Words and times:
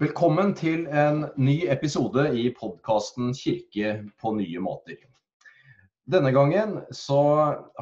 Velkommen 0.00 0.54
til 0.56 0.86
en 0.96 1.26
ny 1.36 1.66
episode 1.68 2.22
i 2.32 2.46
podkasten 2.56 3.34
'Kirke 3.36 3.88
på 4.16 4.30
nye 4.32 4.60
måter'. 4.64 5.02
Denne 6.08 6.30
gangen 6.32 6.78
så 6.90 7.18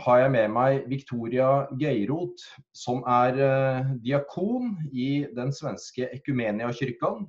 har 0.03 0.17
jeg 0.19 0.31
med 0.35 0.49
meg 0.51 0.88
Victoria 0.91 1.69
Geirot, 1.78 2.42
som 2.74 3.04
er 3.06 3.38
eh, 3.38 3.92
diakon 4.03 4.74
i 4.91 5.28
den 5.37 5.53
svenske 5.54 6.09
Ekumeniakyrkan 6.17 7.28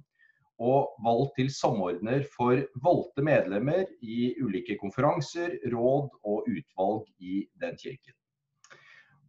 og 0.58 0.90
valgt 1.06 1.36
til 1.38 1.52
samordner 1.54 2.26
for 2.34 2.58
valgte 2.82 3.22
medlemmer 3.22 3.86
i 4.02 4.34
ulike 4.42 4.80
konferanser, 4.82 5.54
råd 5.70 6.10
og 6.24 6.50
utvalg 6.50 7.06
i 7.20 7.44
den 7.62 7.78
kirken. 7.78 8.18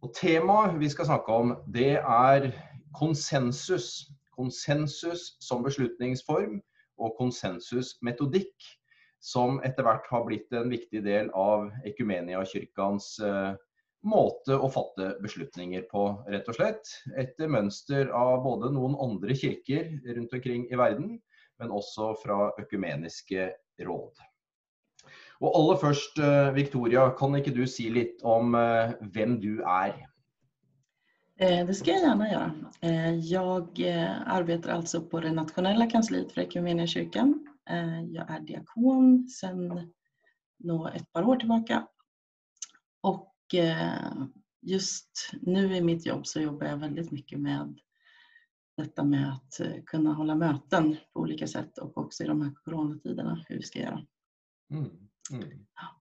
Og 0.01 0.09
Temaet 0.17 0.79
vi 0.81 0.89
skal 0.89 1.05
snakke 1.05 1.37
om, 1.37 1.53
det 1.69 1.99
er 2.01 2.49
konsensus 2.97 4.09
konsensus 4.41 5.35
som 5.43 5.63
beslutningsform 5.65 6.59
og 7.01 7.17
konsensusmetodikk, 7.19 8.69
som 9.21 9.59
etter 9.65 9.85
hvert 9.85 10.07
har 10.09 10.25
blitt 10.25 10.53
en 10.57 10.71
viktig 10.71 11.03
del 11.05 11.29
av 11.37 11.69
Ekumeniakyrkans 11.85 13.13
eh, 13.25 13.51
måte 14.01 14.57
å 14.57 14.69
fatte 14.73 15.11
beslutninger 15.21 15.85
på, 15.91 16.07
rett 16.33 16.49
og 16.49 16.57
slett. 16.57 16.89
Etter 17.21 17.51
mønster 17.53 18.09
av 18.17 18.41
både 18.45 18.71
noen 18.73 18.97
andre 19.01 19.37
kirker 19.37 19.93
rundt 20.17 20.33
omkring 20.33 20.65
i 20.71 20.79
verden, 20.79 21.19
men 21.61 21.73
også 21.77 22.15
fra 22.23 22.49
økumeniske 22.61 23.51
råd. 23.85 24.25
Og 25.41 25.57
aller 25.57 25.77
først, 25.81 26.17
eh, 26.21 26.53
Victoria, 26.53 27.09
kan 27.17 27.37
ikke 27.37 27.53
du 27.53 27.65
si 27.69 27.89
litt 27.93 28.21
om 28.25 28.55
eh, 28.57 28.93
hvem 29.13 29.37
du 29.41 29.61
er? 29.61 29.95
Eh, 31.41 31.65
det 31.65 31.73
ska 31.73 31.91
jag 31.91 32.01
gärna 32.01 32.31
göra. 32.31 32.55
Eh, 32.81 33.15
jag 33.15 33.79
eh, 33.79 34.27
arbetar 34.27 34.69
alltså 34.69 35.01
på 35.01 35.19
det 35.19 35.31
nationella 35.31 35.89
kansliet 35.89 36.31
för 36.31 36.41
Equmeniakyrkan. 36.41 37.47
Jag 38.09 38.31
är 38.31 38.39
diakon 38.39 39.27
sedan 39.27 39.91
ett 40.93 41.13
par 41.13 41.23
år 41.23 41.35
tillbaka. 41.35 41.87
Och 43.01 43.35
just 44.61 45.31
nu 45.41 45.75
i 45.75 45.81
mitt 45.81 46.05
jobb 46.05 46.27
så 46.27 46.39
jobbar 46.41 46.67
jag 46.67 46.77
väldigt 46.77 47.11
mycket 47.11 47.39
med 47.39 47.79
detta 48.77 49.03
med 49.03 49.33
att 49.33 49.61
kunna 49.85 50.13
hålla 50.13 50.35
möten 50.35 50.97
på 51.13 51.19
olika 51.19 51.47
sätt 51.47 51.77
och 51.77 51.97
också 51.97 52.23
i 52.23 52.27
de 52.27 52.41
här 52.41 52.51
coronatiderna 52.63 53.45
hur 53.47 53.55
vi 53.55 53.63
ska 53.63 53.79
göra. 53.79 54.05
Mm. 54.71 54.89
Mm. 55.31 55.65
Ja. 55.75 56.00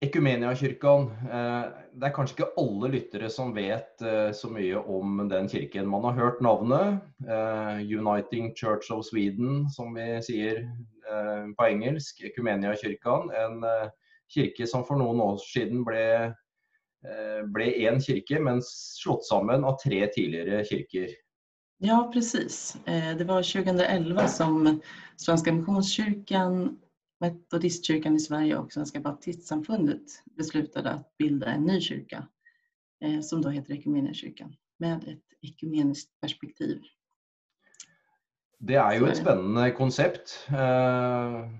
Ekumeniakyrkan. 0.00 1.02
Eh, 1.28 1.64
det 1.92 2.06
er 2.08 2.12
kanskje 2.16 2.38
ikke 2.38 2.60
alle 2.62 2.88
lyttere 2.94 3.28
som 3.32 3.50
vet 3.52 4.00
eh, 4.00 4.30
så 4.32 4.48
mye 4.48 4.80
om 4.80 5.26
den 5.28 5.48
kirken. 5.52 5.90
Man 5.92 6.06
har 6.08 6.16
hørt 6.16 6.40
navnet. 6.40 7.02
Eh, 7.20 7.82
Uniting 7.84 8.54
Church 8.56 8.88
of 8.94 9.04
Sweden, 9.04 9.68
som 9.70 9.92
vi 9.94 10.14
sier 10.24 10.64
på 11.58 11.66
engelsk. 11.66 12.20
Ekumeniakyrkan. 12.22 13.32
En 13.34 13.64
kirke 14.30 14.66
som 14.70 14.84
for 14.86 15.00
noen 15.00 15.18
år 15.24 15.40
siden 15.42 15.82
ble 15.84 16.04
ble 17.50 17.66
én 17.80 17.96
kirke, 18.04 18.36
men 18.44 18.60
slått 18.62 19.24
sammen 19.26 19.64
av 19.66 19.78
tre 19.80 20.04
tidligere 20.14 20.60
kirker. 20.68 21.14
Ja, 21.82 21.96
precis. 22.12 22.76
Det 22.84 23.26
var 23.26 23.42
2011 23.42 24.28
som 24.28 24.68
Svenska 25.16 25.56
Missionskyrkan 25.56 26.76
Metodistkyrkan 27.20 28.16
i 28.16 28.20
Sverige 28.20 28.56
och 28.56 28.72
Svenska 28.72 29.00
baptistsamfundet 29.00 30.22
beslutade 30.24 30.90
att 30.90 31.16
bilda 31.18 31.46
en 31.46 31.64
ny 31.64 31.80
kyrka 31.80 32.28
eh, 33.04 33.20
som 33.20 33.42
då 33.42 33.48
heter 33.48 33.74
Ekumeniakyrkan 33.74 34.56
med 34.78 35.08
ett 35.08 35.24
ekumeniskt 35.40 36.20
perspektiv. 36.20 36.82
Det 38.58 38.74
är 38.74 38.92
ju 38.92 39.08
ett 39.08 39.16
spännande 39.16 39.70
koncept. 39.70 40.46
Eh, 40.48 41.50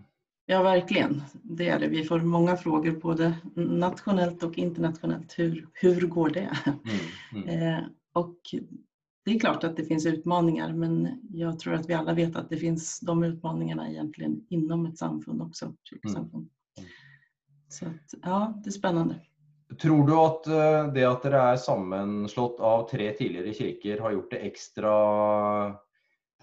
ja, 0.46 0.62
verkligen. 0.62 1.22
Det 1.32 1.68
är 1.68 1.78
det. 1.78 1.88
Vi 1.88 2.04
får 2.04 2.20
många 2.20 2.56
frågor 2.56 2.90
både 2.90 3.34
nationellt 3.54 4.42
och 4.42 4.58
internationellt. 4.58 5.38
Hur, 5.38 5.68
hur 5.72 6.00
går 6.00 6.30
det? 6.30 6.56
Mm, 6.66 7.48
mm. 7.48 7.74
Eh, 7.74 7.84
och 8.12 8.36
det 9.30 9.36
är 9.36 9.40
klart 9.40 9.64
att 9.64 9.76
det 9.76 9.84
finns 9.84 10.06
utmaningar 10.06 10.72
men 10.72 11.20
jag 11.32 11.58
tror 11.58 11.74
att 11.74 11.88
vi 11.88 11.94
alla 11.94 12.14
vet 12.14 12.36
att 12.36 12.50
det 12.50 12.56
finns 12.56 13.00
de 13.00 13.24
utmaningarna 13.24 13.90
egentligen 13.90 14.46
inom 14.48 14.86
ett 14.86 14.98
samfund 14.98 15.42
också, 15.42 15.74
kyrkosamfund. 15.84 16.48
Mm. 16.78 16.90
Så 17.68 17.86
att, 17.86 18.14
ja, 18.22 18.60
det 18.64 18.68
är 18.68 18.72
spännande. 18.72 19.14
Tror 19.82 20.06
du 20.06 20.14
att 20.14 20.46
eh, 20.46 20.92
det 20.92 21.04
att 21.04 21.22
det 21.22 21.36
är 21.36 21.56
sammanslått 21.56 22.60
av 22.60 22.88
tre 22.88 23.12
tidigare 23.12 23.54
kyrkor 23.54 23.98
har 23.98 24.10
gjort 24.10 24.30
det 24.30 24.36
extra 24.36 24.94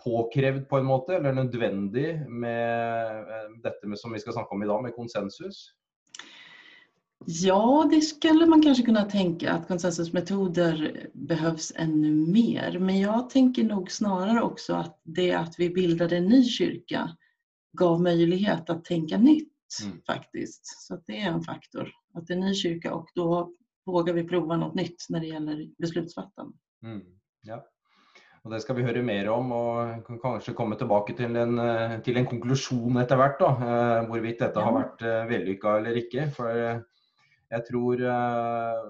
påkrävt 0.04 0.70
på 0.70 0.78
en 0.78 0.86
måte, 0.86 1.16
eller 1.16 1.34
nödvändigt 1.34 2.30
med 2.30 3.20
eh, 3.20 3.50
detta 3.64 3.88
med, 3.88 4.00
som 4.00 4.14
vi 4.14 4.20
ska 4.20 4.32
snacka 4.32 4.50
om 4.50 4.64
idag, 4.64 4.84
med 4.84 4.96
konsensus? 4.96 5.74
Ja, 7.26 7.88
det 7.92 8.02
skulle 8.02 8.46
man 8.46 8.62
kanske 8.62 8.84
kunna 8.84 9.04
tänka 9.04 9.52
att 9.52 9.68
konsensusmetoder 9.68 11.08
behövs 11.14 11.74
ännu 11.76 12.12
mer. 12.12 12.80
Men 12.80 13.00
jag 13.00 13.30
tänker 13.30 13.64
nog 13.64 13.92
snarare 13.92 14.42
också 14.42 14.74
att 14.74 15.02
det 15.04 15.34
att 15.34 15.60
vi 15.60 15.70
bildade 15.70 16.18
en 16.18 16.26
ny 16.26 16.44
kyrka 16.44 17.10
gav 17.78 18.02
möjlighet 18.02 18.70
att 18.70 18.86
tänka 18.86 19.18
nytt 19.18 19.54
mm. 19.84 20.02
faktiskt. 20.08 20.66
Så 20.88 21.02
det 21.06 21.22
är 21.22 21.32
en 21.32 21.42
faktor. 21.42 21.92
Att 22.14 22.28
det 22.28 22.34
är 22.34 22.38
en 22.38 22.46
ny 22.46 22.54
kyrka 22.54 22.94
och 22.94 23.08
då 23.16 23.54
vågar 23.86 24.14
vi 24.14 24.24
prova 24.24 24.58
något 24.58 24.76
nytt 24.76 25.06
när 25.10 25.20
det 25.20 25.28
gäller 25.28 25.70
beslutsfattande. 25.78 26.58
Mm. 26.84 27.02
Ja. 27.42 27.66
Och 28.42 28.52
det 28.52 28.60
ska 28.60 28.74
vi 28.74 28.84
höra 28.84 29.02
mer 29.02 29.30
om 29.30 29.52
och 29.52 30.22
kanske 30.22 30.54
komma 30.54 30.76
tillbaka 30.76 31.14
till 31.14 31.36
en, 31.36 31.62
till 32.02 32.18
en 32.18 32.26
konklusion 32.26 32.98
efter 32.98 33.16
hvert, 33.16 33.40
då, 33.40 33.50
huruvida 33.50 34.48
detta 34.48 34.62
har 34.62 34.72
varit 34.72 35.02
vellykkat 35.02 35.78
eller 35.78 35.98
inte. 35.98 36.32
För 36.32 36.84
jeg 37.52 37.62
tror 37.70 38.02
eh, 38.04 38.82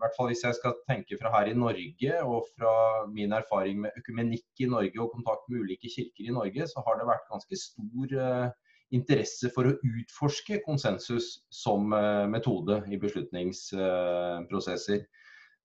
hvert 0.00 0.16
fall 0.16 0.30
Hvis 0.30 0.44
jeg 0.46 0.56
skal 0.56 0.72
tenke 0.88 1.18
fra 1.20 1.28
her 1.34 1.46
i 1.50 1.58
Norge 1.58 2.12
og 2.24 2.40
fra 2.56 2.74
min 3.12 3.32
erfaring 3.36 3.76
med 3.84 3.90
økumenikk 4.00 4.64
i 4.64 4.70
Norge 4.70 4.96
og 5.02 5.12
kontakt 5.12 5.44
med 5.48 5.60
ulike 5.60 5.88
kirker 5.92 6.24
i 6.24 6.32
Norge, 6.32 6.62
så 6.70 6.78
har 6.86 6.94
det 6.96 7.10
vært 7.10 7.28
ganske 7.28 7.56
stor 7.60 8.06
eh, 8.24 8.48
interesse 8.96 9.50
for 9.54 9.68
å 9.68 9.76
utforske 9.76 10.62
konsensus 10.64 11.26
som 11.52 11.92
eh, 11.92 12.26
metode 12.32 12.80
i 12.88 12.96
beslutningsprosesser. 13.02 15.00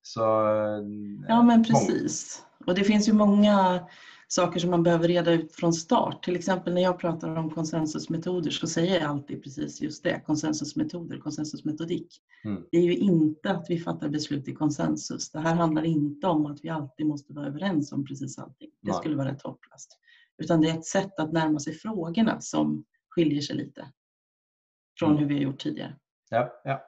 Så, 0.06 0.26
ja 1.30 1.42
men 1.42 1.64
precis. 1.64 2.44
Och 2.68 2.76
det 2.76 2.84
finns 2.84 3.08
ju 3.10 3.14
många 3.14 3.88
saker 4.28 4.60
som 4.60 4.72
man 4.72 4.84
behöver 4.84 5.08
reda 5.08 5.32
ut 5.32 5.56
från 5.56 5.74
start. 5.74 6.24
Till 6.24 6.36
exempel 6.36 6.74
när 6.74 6.82
jag 6.82 7.00
pratar 7.00 7.36
om 7.36 7.50
konsensusmetoder 7.50 8.52
så 8.52 8.68
säger 8.68 9.00
jag 9.00 9.10
alltid 9.10 9.44
precis 9.44 9.82
just 9.82 10.04
det, 10.04 10.22
konsensusmetoder, 10.26 11.18
konsensusmetodik. 11.18 12.22
Mm. 12.46 12.64
Det 12.72 12.78
är 12.78 12.82
ju 12.82 12.96
inte 12.96 13.52
att 13.52 13.66
vi 13.70 13.80
fattar 13.80 14.10
beslut 14.10 14.48
i 14.48 14.54
konsensus. 14.54 15.32
Det 15.32 15.40
här 15.40 15.56
handlar 15.56 15.86
inte 15.86 16.28
om 16.28 16.46
att 16.46 16.60
vi 16.64 16.70
alltid 16.70 17.06
måste 17.06 17.34
vara 17.34 17.48
överens 17.48 17.92
om 17.92 18.06
precis 18.06 18.40
allting. 18.40 18.70
Det 18.82 18.92
Nej. 18.92 19.00
skulle 19.00 19.16
vara 19.16 19.28
rätt 19.28 19.42
hopplöst. 19.42 20.00
Utan 20.38 20.62
det 20.62 20.70
är 20.70 20.78
ett 20.78 20.86
sätt 20.86 21.20
att 21.20 21.34
närma 21.34 21.60
sig 21.60 21.74
frågorna 21.74 22.42
som 22.42 22.86
skiljer 23.10 23.42
sig 23.42 23.56
lite 23.56 23.88
från 25.00 25.10
mm. 25.10 25.22
hur 25.22 25.30
vi 25.30 25.36
har 25.36 25.42
gjort 25.42 25.60
tidigare. 25.60 25.96
Ja, 26.30 26.62
ja. 26.64 26.82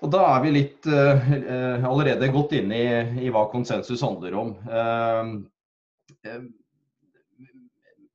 Og 0.00 0.10
Da 0.12 0.20
er 0.28 0.42
vi 0.44 0.50
litt 0.52 0.86
uh, 0.86 1.84
allerede 1.88 2.28
gått 2.28 2.52
inn 2.52 2.72
i, 2.72 2.84
i 3.24 3.30
hva 3.32 3.46
konsensus 3.48 4.02
handler 4.04 4.34
om. 4.36 4.50
Uh, 4.68 4.76
Eh, 4.76 5.24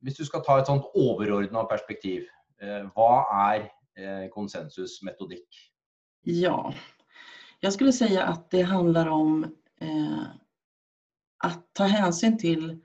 hvis 0.02 0.16
du 0.16 0.24
skal 0.24 0.42
ta 0.44 0.58
ett 0.58 0.66
sånt 0.66 0.90
overordna 0.94 1.64
perspektiv, 1.64 2.26
eh, 2.62 2.90
vad 2.94 3.24
är 3.50 3.60
eh, 3.96 4.28
konsensusmetodik? 4.30 5.48
Ja, 6.22 6.74
jag 7.60 7.72
skulle 7.72 7.92
säga 7.92 8.22
att 8.22 8.50
det 8.50 8.62
handlar 8.62 9.06
om 9.06 9.44
eh, 9.80 10.22
att 11.44 11.74
ta 11.74 11.84
hänsyn 11.84 12.38
till 12.38 12.78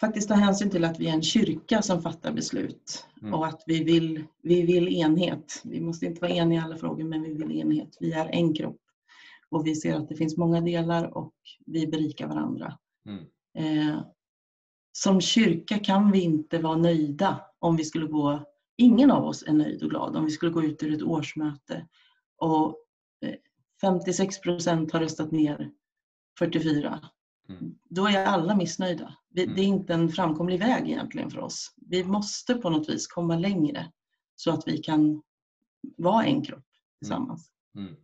faktiskt 0.00 0.28
ta 0.28 0.34
hänsyn 0.34 0.70
till 0.70 0.84
att 0.84 1.00
vi 1.00 1.08
är 1.08 1.12
en 1.12 1.22
kyrka 1.22 1.82
som 1.82 2.02
fattar 2.02 2.32
beslut 2.32 3.06
mm. 3.22 3.34
och 3.34 3.46
att 3.46 3.62
vi 3.66 3.84
vill, 3.84 4.24
vi 4.42 4.62
vill 4.62 4.88
enhet. 4.88 5.62
Vi 5.64 5.80
måste 5.80 6.06
inte 6.06 6.20
vara 6.20 6.30
eniga 6.30 6.60
i 6.60 6.64
alla 6.64 6.76
frågor 6.76 7.04
men 7.04 7.22
vi 7.22 7.34
vill 7.34 7.60
enhet. 7.60 7.96
Vi 8.00 8.12
är 8.12 8.26
en 8.26 8.54
kropp 8.54 8.80
och 9.48 9.66
vi 9.66 9.74
ser 9.74 9.94
att 9.94 10.08
det 10.08 10.16
finns 10.16 10.36
många 10.36 10.60
delar 10.60 11.16
och 11.16 11.34
vi 11.66 11.86
berikar 11.86 12.28
varandra. 12.28 12.78
Mm. 13.06 13.24
Eh, 13.58 14.00
som 14.98 15.20
kyrka 15.20 15.78
kan 15.78 16.10
vi 16.12 16.20
inte 16.20 16.58
vara 16.58 16.76
nöjda 16.76 17.40
om 17.58 17.76
vi 17.76 17.84
skulle 17.84 18.06
gå, 18.06 18.44
ingen 18.76 19.10
av 19.10 19.24
oss 19.24 19.44
är 19.46 19.52
nöjd 19.52 19.82
och 19.82 19.90
glad 19.90 20.16
om 20.16 20.24
vi 20.24 20.30
skulle 20.30 20.52
gå 20.52 20.62
ut 20.62 20.82
ur 20.82 20.94
ett 20.94 21.02
årsmöte 21.02 21.88
och 22.38 22.76
56 23.80 24.36
eh, 24.36 24.42
procent 24.42 24.92
har 24.92 25.00
röstat 25.00 25.30
ner 25.30 25.70
44. 26.38 27.08
Mm. 27.48 27.74
Då 27.84 28.06
är 28.06 28.24
alla 28.24 28.56
missnöjda. 28.56 29.14
Det 29.28 29.42
är 29.42 29.46
mm. 29.46 29.58
inte 29.58 29.94
en 29.94 30.08
framkomlig 30.08 30.58
väg 30.58 30.90
egentligen 30.90 31.30
för 31.30 31.40
oss. 31.40 31.74
Vi 31.76 32.04
måste 32.04 32.54
på 32.54 32.70
något 32.70 32.88
vis 32.88 33.06
komma 33.06 33.36
längre 33.36 33.92
så 34.36 34.50
att 34.50 34.68
vi 34.68 34.78
kan 34.78 35.22
vara 35.96 36.24
en 36.24 36.42
kropp 36.42 36.66
tillsammans. 36.98 37.50
Mm. 37.74 37.88
mm. 37.88 38.00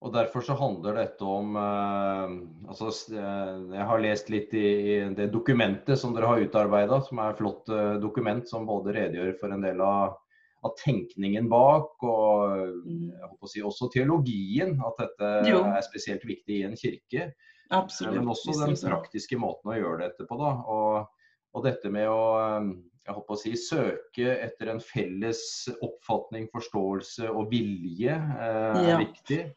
Och 0.00 0.12
därför 0.12 0.40
så 0.40 0.52
handlar 0.52 0.94
detta 0.94 1.24
om 1.24 1.56
eh, 1.56 2.68
alltså, 2.68 3.14
eh, 3.14 3.78
Jag 3.78 3.86
har 3.86 4.00
läst 4.00 4.28
lite 4.28 4.58
i 4.58 5.14
det 5.16 5.26
dokumentet 5.26 5.98
som 5.98 6.14
ni 6.14 6.20
har 6.20 6.38
utarbetat, 6.38 7.06
som 7.06 7.18
är 7.18 7.30
ett 7.30 7.36
flott 7.36 7.68
eh, 7.68 7.94
dokument 7.94 8.48
som 8.48 8.66
både 8.66 8.92
redogör 8.92 9.32
för 9.32 9.50
en 9.50 9.60
del 9.60 9.80
av, 9.80 10.16
av 10.60 10.74
tänkningen 10.84 11.48
bak 11.48 12.02
och 12.02 12.52
mm. 12.56 13.12
jag 13.20 13.28
hoppas 13.28 13.52
si, 13.52 13.62
också 13.62 13.88
teologin, 13.88 14.82
att 14.84 14.96
detta 14.98 15.28
är 15.28 15.82
speciellt 15.82 16.24
viktigt 16.24 16.54
i 16.54 16.62
en 16.62 16.76
kyrka. 16.76 17.30
Absolut. 17.70 18.14
Men 18.14 18.28
också 18.28 18.50
den 18.50 18.76
praktiska 18.76 19.38
måten 19.38 19.70
att 19.70 19.78
göra 19.78 19.96
detta 19.96 20.24
på. 20.24 20.36
Då. 20.36 20.44
Och, 20.44 21.08
och 21.52 21.64
detta 21.64 21.90
med 21.90 22.08
att 22.08 22.62
jag 23.06 23.14
hoppas 23.14 23.40
si, 23.40 23.56
söka 23.56 24.36
efter 24.36 24.66
en 24.66 24.80
felles 24.80 25.68
uppfattning, 25.82 26.48
förståelse 26.52 27.28
och 27.28 27.52
vilja 27.52 28.14
är 28.38 28.90
ja. 28.90 28.98
viktigt. 28.98 29.56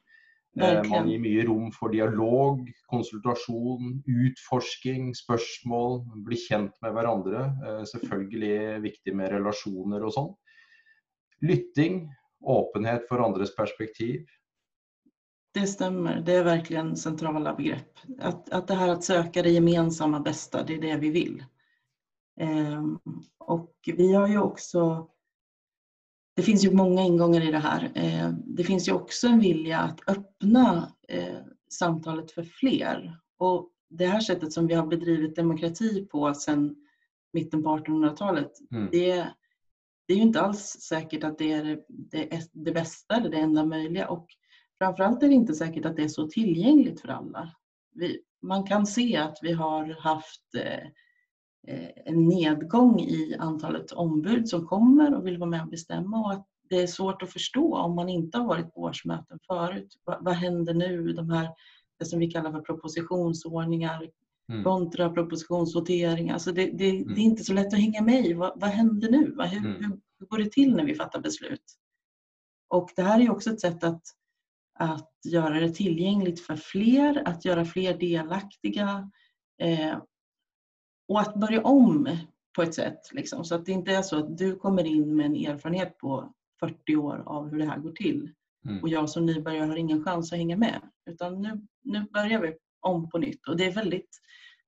Verkligen. 0.56 1.04
Man 1.04 1.10
ger 1.10 1.20
mycket 1.20 1.46
rom 1.46 1.72
för 1.72 1.90
dialog, 1.90 2.72
konsultation, 2.86 4.04
utforskning, 4.06 5.16
spørsmål, 5.16 6.02
bli 6.16 6.36
kjent 6.36 6.82
med 6.82 6.94
varandra. 6.94 7.52
Selvfølgelig 7.86 8.82
viktigt 8.82 9.16
med 9.16 9.30
relationer 9.30 10.04
och 10.04 10.14
sånt. 10.14 10.38
Lytting, 11.42 12.10
öppenhet 12.48 13.08
för 13.08 13.20
andras 13.20 13.56
perspektiv. 13.56 14.26
Det 15.54 15.68
stämmer, 15.68 16.22
det 16.22 16.34
är 16.34 16.44
verkligen 16.44 16.98
centrala 16.98 17.54
begrepp. 17.56 18.00
Att, 18.20 18.50
att 18.50 18.68
det 18.68 18.74
här 18.74 18.90
att 18.90 19.04
söka 19.04 19.42
det 19.42 19.50
gemensamma 19.50 20.20
bästa, 20.20 20.64
det 20.64 20.74
är 20.74 20.82
det 20.82 20.98
vi 20.98 21.10
vill. 21.10 21.44
Ehm, 22.40 23.00
och 23.40 23.74
vi 23.86 24.14
har 24.14 24.28
ju 24.28 24.40
också 24.40 25.10
det 26.36 26.42
finns 26.42 26.66
ju 26.66 26.72
många 26.72 27.02
ingångar 27.02 27.42
i 27.42 27.52
det 27.52 27.60
här. 27.60 27.92
Eh, 27.96 28.30
det 28.46 28.64
finns 28.64 28.88
ju 28.88 28.92
också 28.92 29.28
en 29.28 29.40
vilja 29.40 29.80
att 29.80 30.10
öppna 30.10 30.92
eh, 31.08 31.38
samtalet 31.70 32.32
för 32.32 32.44
fler. 32.44 33.18
Och 33.38 33.70
det 33.90 34.06
här 34.06 34.20
sättet 34.20 34.54
som 34.54 34.68
vi 34.68 34.74
har 34.74 34.88
bedrivit 34.88 35.36
demokrati 35.36 36.06
på 36.06 36.34
sedan 36.34 36.76
mitten 37.34 37.64
på 37.64 37.70
1800-talet, 37.78 38.52
mm. 38.72 38.90
det, 38.92 39.28
det, 40.08 40.14
är 40.14 40.18
ju 40.18 40.24
inte 40.24 40.42
alls 40.42 40.60
säkert 40.62 41.24
att 41.24 41.38
det 41.38 41.52
är 41.52 41.80
det, 41.88 42.50
det 42.52 42.72
bästa 42.72 43.16
eller 43.16 43.30
det 43.30 43.38
enda 43.38 43.66
möjliga. 43.66 44.08
Och 44.08 44.28
framförallt 44.78 45.24
är 45.24 45.28
det 45.28 45.34
inte 45.34 45.54
säkert 45.54 45.86
att 45.86 45.96
det 45.96 46.04
är 46.04 46.08
så 46.08 46.28
tillgängligt 46.28 47.02
för 47.02 47.08
alla. 47.08 47.56
Vi, 47.96 48.22
man 48.42 48.64
kan 48.64 48.86
se 48.86 49.18
att 49.18 49.38
vi 49.42 49.52
har 49.52 49.98
haft 50.00 50.56
eh, 50.56 50.90
en 52.06 52.26
nedgång 52.26 53.00
i 53.00 53.36
antalet 53.40 53.92
ombud 53.92 54.50
som 54.50 54.68
kommer 54.68 55.16
och 55.16 55.28
vill 55.28 55.38
vara 55.38 55.50
med 55.50 55.62
och 55.62 55.70
bestämma 55.70 56.26
och 56.26 56.32
att 56.32 56.48
det 56.70 56.82
är 56.82 56.88
svårt 56.88 57.22
att 57.22 57.34
förstå 57.34 57.78
om 57.78 57.96
man 57.96 58.10
inte 58.10 58.38
har 58.38 58.46
varit 58.46 58.74
på 58.74 58.82
årsmöten 58.82 59.40
förut. 59.48 59.98
Vad, 60.04 60.24
vad 60.24 60.34
händer 60.34 60.74
nu? 60.74 61.14
De 61.14 61.30
här, 61.30 61.50
det 62.00 62.06
som 62.06 62.20
vi 62.20 62.32
kallar 62.32 62.52
för 62.52 62.62
propositionsordningar 62.62 64.10
mm. 64.50 64.64
kontra 64.64 65.10
propositionsvoteringar. 65.10 66.34
Alltså 66.34 66.52
det, 66.52 66.72
det, 66.72 66.90
mm. 66.90 67.14
det, 67.14 67.22
är 67.22 67.24
inte 67.24 67.44
så 67.44 67.54
lätt 67.54 67.74
att 67.74 67.80
hänga 67.80 68.02
med 68.02 68.26
i. 68.26 68.34
Vad, 68.34 68.52
vad 68.56 68.70
händer 68.70 69.12
nu? 69.12 69.36
Hur, 69.52 69.66
mm. 69.68 69.82
hur, 70.20 70.28
går 70.28 70.38
det 70.38 70.52
till 70.52 70.76
när 70.76 70.86
vi 70.86 70.96
fattar 70.96 71.22
beslut? 71.22 71.78
Och 72.68 72.90
det 72.96 73.02
här 73.02 73.20
är 73.20 73.32
också 73.32 73.50
ett 73.50 73.62
sätt 73.62 73.84
att, 73.84 74.02
att 74.80 75.12
göra 75.24 75.60
det 75.60 75.70
tillgängligt 75.70 76.40
för 76.40 76.56
fler, 76.56 77.24
att 77.26 77.46
göra 77.46 77.66
fler 77.66 77.98
delaktiga 77.98 79.12
eh, 79.62 79.98
och 81.08 81.20
att 81.20 81.36
börja 81.36 81.62
om 81.62 82.18
på 82.56 82.62
ett 82.62 82.74
sätt. 82.74 83.10
Liksom, 83.12 83.46
så 83.46 83.56
att 83.56 83.66
det 83.66 83.72
inte 83.72 83.92
är 83.92 84.02
så 84.02 84.18
att 84.18 84.38
du 84.38 84.56
kommer 84.56 84.84
in 84.84 85.16
med 85.16 85.26
en 85.26 85.36
erfarenhet 85.36 85.98
på 85.98 86.34
40 86.60 86.96
år 86.96 87.24
av 87.26 87.50
hur 87.50 87.58
det 87.58 87.66
här 87.66 87.80
går 87.80 87.92
till. 87.92 88.32
Mm. 88.66 88.82
Och 88.82 88.90
jag 88.90 89.10
som 89.10 89.26
nybörjare 89.26 89.66
har 89.66 89.76
ingen 89.76 90.04
chans 90.04 90.34
att 90.34 90.38
hänga 90.38 90.58
med. 90.58 90.82
Utan 91.10 91.42
nu, 91.42 91.62
nu 91.84 92.06
börjar 92.14 92.42
vi 92.42 92.54
om 92.80 93.10
på 93.10 93.18
nytt. 93.18 93.48
Och 93.48 93.58
det 93.58 93.66
är 93.66 93.72
väldigt 93.72 94.20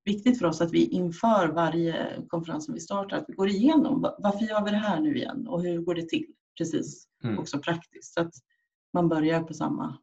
viktigt 0.04 0.38
för 0.38 0.46
oss 0.46 0.60
att 0.60 0.72
vi 0.72 0.86
inför 0.86 1.48
varje 1.48 2.22
konferens 2.28 2.64
som 2.64 2.74
vi 2.74 2.80
startar, 2.80 3.16
att 3.16 3.24
vi 3.28 3.34
går 3.34 3.48
igenom 3.48 4.02
varför 4.18 4.44
gör 4.44 4.64
vi 4.64 4.70
det 4.70 4.76
här 4.76 5.00
nu 5.00 5.16
igen 5.16 5.46
och 5.48 5.62
hur 5.62 5.80
går 5.80 5.94
det 5.94 6.08
till? 6.08 6.26
Precis, 6.58 7.08
mm. 7.24 7.38
också 7.38 7.58
praktiskt. 7.58 8.14
Så 8.14 8.20
att 8.20 8.32
man 8.92 9.08
börjar 9.08 9.42
på 9.42 9.54
samma, 9.54 9.98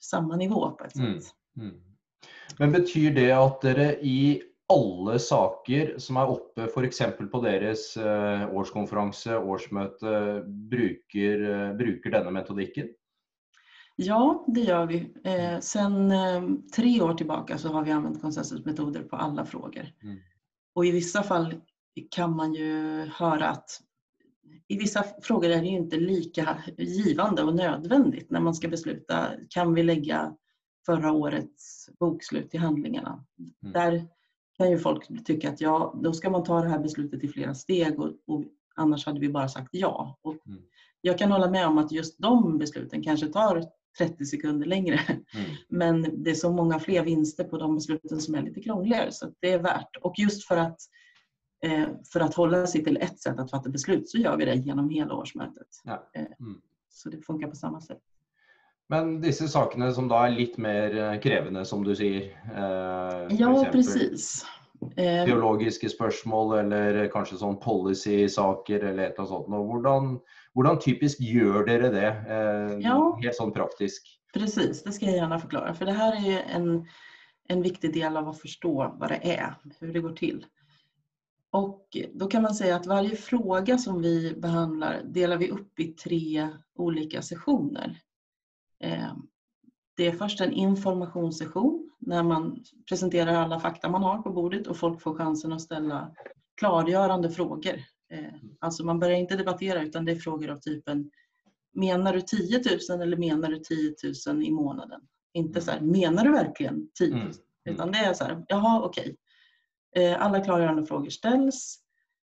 samma 0.00 0.36
nivå 0.36 0.70
på 0.70 0.84
ett 0.84 0.92
sätt. 0.92 1.34
Mm. 1.56 1.68
mm. 1.70 1.80
Men 2.58 2.72
betyder 2.72 3.22
det 3.22 3.32
att 3.32 3.62
ni 3.62 3.98
i 4.00 4.42
alle 4.72 5.18
saker 5.18 5.94
som 5.98 6.16
er 6.16 6.30
oppe 6.32 6.66
f.eks. 6.70 7.00
på 7.32 7.40
deres 7.44 7.86
eh, 8.00 8.44
årskonferanse, 8.48 9.36
årsmøte, 9.38 10.12
bruker, 10.70 11.48
eh, 11.50 11.72
bruker 11.78 12.14
denne 12.14 12.32
metodikken? 12.32 12.88
Ja, 13.96 14.44
det 14.46 14.60
gör 14.60 14.86
vi. 14.86 15.12
Eh, 15.24 15.60
sen 15.60 16.10
eh, 16.10 16.42
tre 16.76 17.00
år 17.02 17.14
tillbaka 17.14 17.58
så 17.58 17.68
har 17.68 17.84
vi 17.84 17.90
använt 17.90 18.22
konsensusmetoder 18.22 19.02
på 19.02 19.16
alla 19.16 19.44
frågor. 19.44 19.86
Mm. 20.02 20.18
Och 20.74 20.86
i 20.86 20.90
vissa 20.90 21.22
fall 21.22 21.54
kan 22.10 22.36
man 22.36 22.54
ju 22.54 23.04
höra 23.14 23.48
att 23.48 23.80
i 24.68 24.78
vissa 24.78 25.04
frågor 25.22 25.50
är 25.50 25.60
det 25.60 25.66
inte 25.66 25.96
lika 25.96 26.58
givande 26.78 27.42
och 27.42 27.54
nödvändigt 27.54 28.30
när 28.30 28.40
man 28.40 28.54
ska 28.54 28.68
besluta. 28.68 29.30
Kan 29.48 29.74
vi 29.74 29.82
lägga 29.82 30.36
förra 30.86 31.12
årets 31.12 31.88
bokslut 31.98 32.50
till 32.50 32.60
handlingarna? 32.60 33.24
Mm. 33.62 33.72
Där 33.72 34.08
kan 34.56 34.70
ju 34.70 34.78
folk 34.78 35.24
tycka 35.24 35.50
att 35.50 35.60
ja, 35.60 35.94
då 36.02 36.12
ska 36.12 36.30
man 36.30 36.44
ta 36.44 36.60
det 36.60 36.68
här 36.68 36.78
beslutet 36.78 37.24
i 37.24 37.28
flera 37.28 37.54
steg 37.54 38.00
och, 38.00 38.10
och 38.26 38.44
annars 38.74 39.06
hade 39.06 39.20
vi 39.20 39.28
bara 39.28 39.48
sagt 39.48 39.68
ja. 39.72 40.18
Och 40.22 40.46
mm. 40.46 40.62
Jag 41.00 41.18
kan 41.18 41.32
hålla 41.32 41.50
med 41.50 41.66
om 41.66 41.78
att 41.78 41.92
just 41.92 42.18
de 42.18 42.58
besluten 42.58 43.02
kanske 43.02 43.26
tar 43.26 43.64
30 43.98 44.24
sekunder 44.24 44.66
längre. 44.66 45.00
Mm. 45.08 45.46
Men 45.68 46.22
det 46.24 46.30
är 46.30 46.34
så 46.34 46.52
många 46.52 46.78
fler 46.78 47.04
vinster 47.04 47.44
på 47.44 47.58
de 47.58 47.74
besluten 47.74 48.20
som 48.20 48.34
är 48.34 48.42
lite 48.42 48.60
krångligare 48.60 49.12
så 49.12 49.32
det 49.40 49.52
är 49.52 49.58
värt. 49.58 49.96
Och 50.02 50.14
just 50.18 50.48
för 50.48 50.56
att, 50.56 50.78
eh, 51.64 51.88
för 52.12 52.20
att 52.20 52.34
hålla 52.34 52.66
sig 52.66 52.84
till 52.84 52.96
ett 52.96 53.20
sätt 53.20 53.38
att 53.38 53.50
fatta 53.50 53.70
beslut 53.70 54.08
så 54.08 54.18
gör 54.18 54.36
vi 54.36 54.44
det 54.44 54.54
genom 54.54 54.90
hela 54.90 55.14
årsmötet. 55.14 55.68
Ja. 55.84 56.10
Eh, 56.14 56.26
mm. 56.40 56.60
Så 56.88 57.10
det 57.10 57.22
funkar 57.22 57.48
på 57.48 57.56
samma 57.56 57.80
sätt. 57.80 58.02
Men 58.88 59.20
dessa 59.20 59.48
sakerna 59.48 59.92
som 59.92 60.08
då 60.08 60.14
är 60.14 60.30
lite 60.30 60.60
mer 60.60 60.98
eh, 60.98 61.20
krävande 61.20 61.64
som 61.64 61.84
du 61.84 61.96
säger. 61.96 62.22
Eh, 62.56 63.36
ja, 63.36 63.66
precis. 63.72 64.46
Eh, 64.96 65.24
Teologiska 65.24 65.88
spörsmål 65.88 66.58
eller 66.58 67.08
kanske 67.08 67.36
sån 67.36 67.60
policy-saker 67.60 68.80
eller 68.80 69.06
ett 69.06 69.18
och 69.18 69.28
sånt. 69.28 69.48
Hur, 69.48 70.68
hur 70.68 70.76
typiskt 70.76 71.20
gör 71.20 71.66
ni 71.66 71.78
det? 71.78 72.08
Eh, 72.08 72.78
ja. 72.78 73.18
Helt 73.22 73.34
sån 73.34 73.52
praktiskt. 73.52 74.06
Precis, 74.34 74.82
det 74.82 74.92
ska 74.92 75.06
jag 75.06 75.16
gärna 75.16 75.38
förklara. 75.38 75.74
För 75.74 75.84
det 75.84 75.92
här 75.92 76.12
är 76.16 76.30
ju 76.30 76.38
en, 76.38 76.86
en 77.48 77.62
viktig 77.62 77.94
del 77.94 78.16
av 78.16 78.28
att 78.28 78.40
förstå 78.40 78.96
vad 79.00 79.08
det 79.08 79.36
är, 79.36 79.54
hur 79.80 79.92
det 79.92 80.00
går 80.00 80.12
till. 80.12 80.46
Och 81.52 81.96
då 82.14 82.26
kan 82.26 82.42
man 82.42 82.54
säga 82.54 82.76
att 82.76 82.86
varje 82.86 83.16
fråga 83.16 83.78
som 83.78 84.02
vi 84.02 84.34
behandlar 84.36 85.02
delar 85.04 85.36
vi 85.36 85.50
upp 85.50 85.80
i 85.80 85.84
tre 85.84 86.48
olika 86.74 87.22
sessioner. 87.22 88.00
Eh, 88.84 89.16
det 89.96 90.06
är 90.06 90.12
först 90.12 90.40
en 90.40 90.52
informationssession 90.52 91.90
när 91.98 92.22
man 92.22 92.64
presenterar 92.88 93.34
alla 93.34 93.60
fakta 93.60 93.88
man 93.88 94.02
har 94.02 94.22
på 94.22 94.30
bordet 94.30 94.66
och 94.66 94.76
folk 94.76 95.00
får 95.00 95.14
chansen 95.14 95.52
att 95.52 95.62
ställa 95.62 96.14
klargörande 96.56 97.30
frågor. 97.30 97.74
Eh, 98.12 98.34
alltså 98.60 98.84
man 98.84 98.98
börjar 98.98 99.16
inte 99.16 99.36
debattera 99.36 99.82
utan 99.82 100.04
det 100.04 100.12
är 100.12 100.16
frågor 100.16 100.50
av 100.50 100.56
typen 100.56 101.10
Menar 101.74 102.12
du 102.12 102.20
10 102.20 102.62
000 102.90 103.02
eller 103.02 103.16
menar 103.16 103.48
du 103.48 103.58
10 103.58 103.94
000 104.26 104.42
i 104.42 104.50
månaden? 104.50 105.00
Inte 105.32 105.60
så 105.60 105.70
här, 105.70 105.80
menar 105.80 106.24
du 106.24 106.32
verkligen 106.32 106.90
10 106.98 107.10
000? 107.10 107.20
Mm. 107.20 107.26
Mm. 107.26 107.36
Utan 107.64 107.92
det 107.92 107.98
är 107.98 108.14
så 108.14 108.24
här, 108.24 108.44
jaha 108.48 108.82
okej. 108.82 109.16
Eh, 109.96 110.22
alla 110.22 110.44
klargörande 110.44 110.86
frågor 110.86 111.10
ställs. 111.10 111.78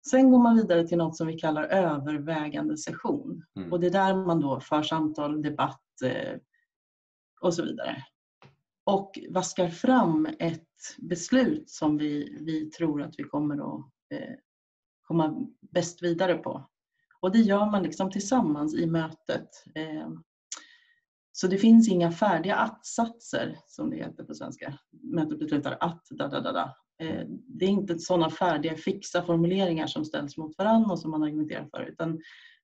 Sen 0.09 0.31
går 0.31 0.39
man 0.39 0.55
vidare 0.55 0.87
till 0.87 0.97
något 0.97 1.17
som 1.17 1.27
vi 1.27 1.33
kallar 1.33 1.63
övervägande 1.63 2.77
session. 2.77 3.43
Mm. 3.55 3.73
Och 3.73 3.79
det 3.79 3.87
är 3.87 3.91
där 3.91 4.15
man 4.15 4.41
då 4.41 4.59
för 4.59 4.83
samtal, 4.83 5.41
debatt, 5.41 5.81
Eh, 6.05 6.39
och 7.41 7.53
så 7.53 7.63
vidare. 7.63 8.03
Och 8.83 9.19
vaskar 9.29 9.69
fram 9.69 10.27
ett 10.39 10.63
beslut 10.97 11.69
som 11.69 11.97
vi, 11.97 12.37
vi 12.41 12.69
tror 12.69 13.01
att 13.01 13.13
vi 13.17 13.23
kommer 13.23 13.55
att 13.55 13.85
eh, 14.13 14.35
komma 15.01 15.47
bäst 15.61 16.03
vidare 16.03 16.35
på. 16.35 16.69
Och 17.19 17.31
det 17.31 17.39
gör 17.39 17.65
man 17.65 17.83
liksom 17.83 18.11
tillsammans 18.11 18.75
i 18.75 18.85
mötet. 18.85 19.49
Eh, 19.75 20.09
så 21.31 21.47
det 21.47 21.57
finns 21.57 21.89
inga 21.89 22.11
färdiga 22.11 22.55
att-satser 22.55 23.59
som 23.67 23.89
det 23.89 23.95
heter 23.95 24.23
på 24.23 24.33
svenska. 24.33 24.79
Mötet 24.91 25.39
beslutar 25.39 25.77
att 25.79 26.07
da 26.09 26.27
da 26.27 26.39
da 26.39 26.51
da. 26.51 26.75
Eh, 26.99 27.23
det 27.27 27.65
är 27.65 27.69
inte 27.69 27.99
sådana 27.99 28.29
färdiga 28.29 28.75
fixa 28.75 29.23
formuleringar 29.23 29.87
som 29.87 30.05
ställs 30.05 30.37
mot 30.37 30.57
varandra 30.57 30.91
och 30.91 30.99
som 30.99 31.11
man 31.11 31.23
argumenterar 31.23 31.65
för 31.65 31.83
utan 31.83 32.19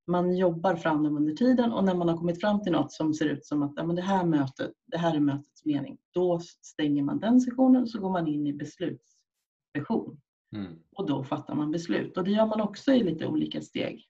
man 0.07 0.37
jobbar 0.37 0.75
fram 0.75 1.03
dem 1.03 1.17
under 1.17 1.33
tiden 1.33 1.71
och 1.73 1.83
när 1.83 1.95
man 1.95 2.09
har 2.09 2.17
kommit 2.17 2.41
fram 2.41 2.61
till 2.61 2.71
något 2.71 2.91
som 2.91 3.13
ser 3.13 3.25
ut 3.25 3.45
som 3.45 3.63
att 3.63 3.73
ja, 3.75 3.83
men 3.83 3.95
det, 3.95 4.01
här 4.01 4.25
mötet, 4.25 4.71
det 4.87 4.97
här 4.97 5.15
är 5.15 5.19
mötets 5.19 5.65
mening, 5.65 5.97
då 6.13 6.39
stänger 6.61 7.03
man 7.03 7.19
den 7.19 7.41
sessionen 7.41 7.81
och 7.81 7.89
så 7.89 7.99
går 7.99 8.09
man 8.09 8.27
in 8.27 8.47
i 8.47 8.53
beslutssession. 8.53 10.21
Mm. 10.55 10.73
Och 10.95 11.07
då 11.07 11.23
fattar 11.23 11.55
man 11.55 11.71
beslut 11.71 12.17
och 12.17 12.23
det 12.23 12.31
gör 12.31 12.45
man 12.45 12.61
också 12.61 12.91
i 12.91 13.03
lite 13.03 13.25
olika 13.27 13.61
steg. 13.61 14.05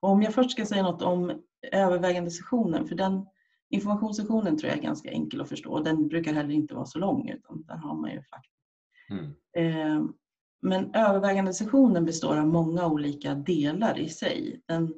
Och 0.00 0.08
om 0.08 0.22
jag 0.22 0.34
först 0.34 0.50
ska 0.50 0.66
säga 0.66 0.82
något 0.82 1.02
om 1.02 1.42
övervägande 1.72 2.30
sessionen, 2.30 2.86
för 2.86 2.94
den, 2.94 3.26
Informationssessionen 3.72 4.58
tror 4.58 4.68
jag 4.68 4.78
är 4.78 4.82
ganska 4.82 5.10
enkel 5.10 5.40
att 5.40 5.48
förstå. 5.48 5.80
Den 5.80 6.08
brukar 6.08 6.32
heller 6.32 6.54
inte 6.54 6.74
vara 6.74 6.86
så 6.86 6.98
lång 6.98 7.28
utan 7.28 7.62
där 7.62 7.76
har 7.76 7.94
man 7.94 8.10
ju 8.10 8.22
fakta. 8.22 8.61
Mm. 9.10 9.34
Eh, 9.56 10.04
men 10.62 10.94
övervägande 10.94 11.52
sessionen 11.52 12.04
består 12.04 12.36
av 12.36 12.46
många 12.46 12.86
olika 12.86 13.34
delar 13.34 13.98
i 13.98 14.08
sig. 14.08 14.62
Den, 14.66 14.94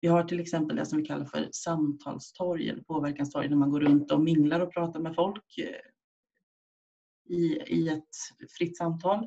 vi 0.00 0.08
har 0.08 0.24
till 0.24 0.40
exempel 0.40 0.76
det 0.76 0.86
som 0.86 0.98
vi 0.98 1.04
kallar 1.04 1.24
för 1.24 1.48
samtalstorg 1.52 2.68
eller 2.68 2.82
påverkanstorg 2.82 3.48
där 3.48 3.56
man 3.56 3.70
går 3.70 3.80
runt 3.80 4.12
och 4.12 4.20
minglar 4.20 4.60
och 4.60 4.72
pratar 4.72 5.00
med 5.00 5.14
folk 5.14 5.58
eh, 5.58 7.36
i, 7.36 7.62
i 7.66 7.88
ett 7.88 8.50
fritt 8.58 8.76
samtal. 8.76 9.26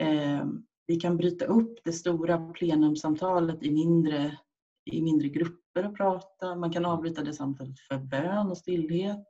Eh, 0.00 0.46
vi 0.86 0.96
kan 0.96 1.16
bryta 1.16 1.44
upp 1.44 1.78
det 1.84 1.92
stora 1.92 2.52
plenumsamtalet 2.52 3.62
i 3.62 3.70
mindre, 3.70 4.38
i 4.90 5.02
mindre 5.02 5.28
grupper 5.28 5.86
och 5.86 5.96
prata. 5.96 6.54
Man 6.54 6.72
kan 6.72 6.84
avbryta 6.84 7.24
det 7.24 7.32
samtalet 7.32 7.80
för 7.80 7.98
bön 7.98 8.50
och 8.50 8.58
stillhet. 8.58 9.26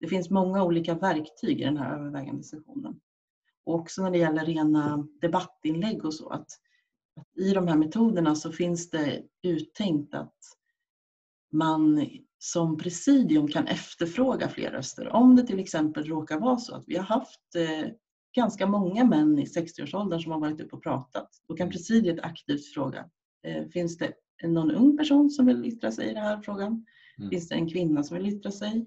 Det 0.00 0.08
finns 0.08 0.30
många 0.30 0.64
olika 0.64 0.94
verktyg 0.94 1.60
i 1.60 1.64
den 1.64 1.76
här 1.76 1.98
övervägande 1.98 2.42
sessionen. 2.42 3.00
Och 3.68 3.74
också 3.74 4.02
när 4.02 4.10
det 4.10 4.18
gäller 4.18 4.44
rena 4.44 5.06
debattinlägg 5.20 6.04
och 6.04 6.14
så. 6.14 6.28
Att, 6.28 6.46
att 7.16 7.38
I 7.38 7.52
de 7.52 7.68
här 7.68 7.76
metoderna 7.76 8.34
så 8.34 8.52
finns 8.52 8.90
det 8.90 9.22
uttänkt 9.42 10.14
att 10.14 10.36
man 11.52 12.08
som 12.38 12.78
presidium 12.78 13.48
kan 13.48 13.66
efterfråga 13.66 14.48
fler 14.48 14.70
röster. 14.70 15.08
Om 15.08 15.36
det 15.36 15.46
till 15.46 15.58
exempel 15.58 16.04
råkar 16.04 16.40
vara 16.40 16.56
så 16.56 16.74
att 16.74 16.84
vi 16.86 16.96
har 16.96 17.04
haft 17.04 17.54
eh, 17.56 17.90
ganska 18.36 18.66
många 18.66 19.04
män 19.04 19.38
i 19.38 19.44
60-årsåldern 19.44 20.20
som 20.20 20.32
har 20.32 20.40
varit 20.40 20.60
uppe 20.60 20.76
och 20.76 20.82
pratat. 20.82 21.28
Då 21.48 21.56
kan 21.56 21.70
presidiet 21.70 22.20
aktivt 22.20 22.66
fråga, 22.74 23.10
eh, 23.46 23.68
finns 23.68 23.98
det 23.98 24.12
någon 24.44 24.70
ung 24.70 24.96
person 24.96 25.30
som 25.30 25.46
vill 25.46 25.66
yttra 25.66 25.92
sig 25.92 26.10
i 26.10 26.14
den 26.14 26.22
här 26.22 26.42
frågan? 26.42 26.86
Mm. 27.18 27.30
Finns 27.30 27.48
det 27.48 27.54
en 27.54 27.70
kvinna 27.70 28.02
som 28.02 28.16
vill 28.16 28.26
yttra 28.26 28.50
sig? 28.50 28.86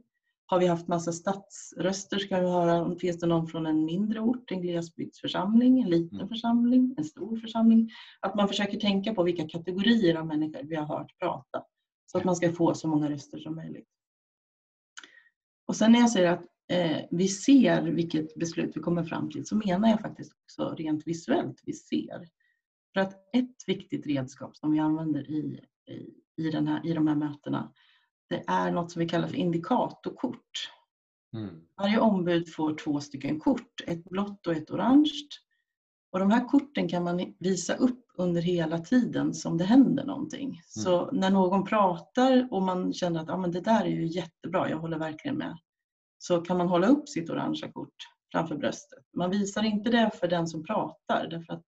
Har 0.51 0.59
vi 0.59 0.67
haft 0.67 0.87
massa 0.87 1.11
stadsröster 1.11 2.19
ska 2.19 2.39
vi 2.39 2.49
höra, 2.49 2.95
finns 2.95 3.19
det 3.19 3.27
någon 3.27 3.47
från 3.47 3.65
en 3.65 3.85
mindre 3.85 4.19
ort, 4.19 4.51
en 4.51 4.61
glesbygdsförsamling, 4.61 5.81
en 5.81 5.89
liten 5.89 6.17
mm. 6.17 6.29
församling, 6.29 6.95
en 6.97 7.03
stor 7.03 7.37
församling? 7.37 7.89
Att 8.19 8.35
man 8.35 8.47
försöker 8.47 8.79
tänka 8.79 9.13
på 9.13 9.23
vilka 9.23 9.47
kategorier 9.47 10.15
av 10.15 10.27
människor 10.27 10.63
vi 10.63 10.75
har 10.75 10.85
hört 10.85 11.19
prata 11.19 11.63
så 12.05 12.17
att 12.17 12.23
man 12.23 12.35
ska 12.35 12.51
få 12.51 12.73
så 12.73 12.87
många 12.87 13.09
röster 13.09 13.39
som 13.39 13.55
möjligt. 13.55 13.87
Och 15.67 15.75
sen 15.75 15.91
när 15.91 15.99
jag 15.99 16.11
säger 16.11 16.31
att 16.31 16.45
eh, 16.71 16.97
vi 17.11 17.27
ser 17.27 17.81
vilket 17.81 18.35
beslut 18.35 18.77
vi 18.77 18.81
kommer 18.81 19.03
fram 19.03 19.31
till 19.31 19.45
så 19.45 19.55
menar 19.55 19.89
jag 19.89 20.01
faktiskt 20.01 20.33
också 20.33 20.75
rent 20.75 21.07
visuellt 21.07 21.61
vi 21.65 21.73
ser. 21.73 22.27
För 22.93 23.01
att 23.01 23.13
ett 23.35 23.55
viktigt 23.67 24.07
redskap 24.07 24.57
som 24.57 24.71
vi 24.71 24.79
använder 24.79 25.31
i, 25.31 25.59
i, 25.87 26.43
i, 26.43 26.51
den 26.51 26.67
här, 26.67 26.87
i 26.87 26.93
de 26.93 27.07
här 27.07 27.15
mötena 27.15 27.73
det 28.31 28.43
är 28.47 28.71
något 28.71 28.91
som 28.91 28.99
vi 28.99 29.09
kallar 29.09 29.27
för 29.27 29.35
indikatorkort. 29.35 30.71
Mm. 31.33 31.61
Varje 31.77 31.99
ombud 31.99 32.53
får 32.53 32.75
två 32.75 32.99
stycken 32.99 33.39
kort, 33.39 33.81
ett 33.87 34.03
blått 34.03 34.47
och 34.47 34.53
ett 34.53 34.71
orange. 34.71 35.27
Och 36.11 36.19
de 36.19 36.31
här 36.31 36.47
korten 36.47 36.89
kan 36.89 37.03
man 37.03 37.33
visa 37.39 37.75
upp 37.75 38.05
under 38.17 38.41
hela 38.41 38.79
tiden 38.79 39.33
som 39.33 39.57
det 39.57 39.63
händer 39.63 40.05
någonting. 40.05 40.47
Mm. 40.47 40.61
Så 40.65 41.11
när 41.11 41.29
någon 41.29 41.65
pratar 41.65 42.47
och 42.51 42.61
man 42.61 42.93
känner 42.93 43.19
att 43.19 43.29
ah, 43.29 43.37
men 43.37 43.51
det 43.51 43.61
där 43.61 43.81
är 43.81 43.89
ju 43.89 44.07
jättebra, 44.07 44.69
jag 44.69 44.77
håller 44.77 44.97
verkligen 44.97 45.37
med 45.37 45.57
så 46.17 46.41
kan 46.41 46.57
man 46.57 46.67
hålla 46.67 46.87
upp 46.87 47.09
sitt 47.09 47.29
orangea 47.29 47.71
kort 47.71 47.95
framför 48.31 48.55
bröstet. 48.55 49.05
Man 49.13 49.29
visar 49.29 49.63
inte 49.63 49.89
det 49.89 50.11
för 50.19 50.27
den 50.27 50.47
som 50.47 50.63
pratar 50.63 51.27
därför 51.27 51.53
att 51.53 51.63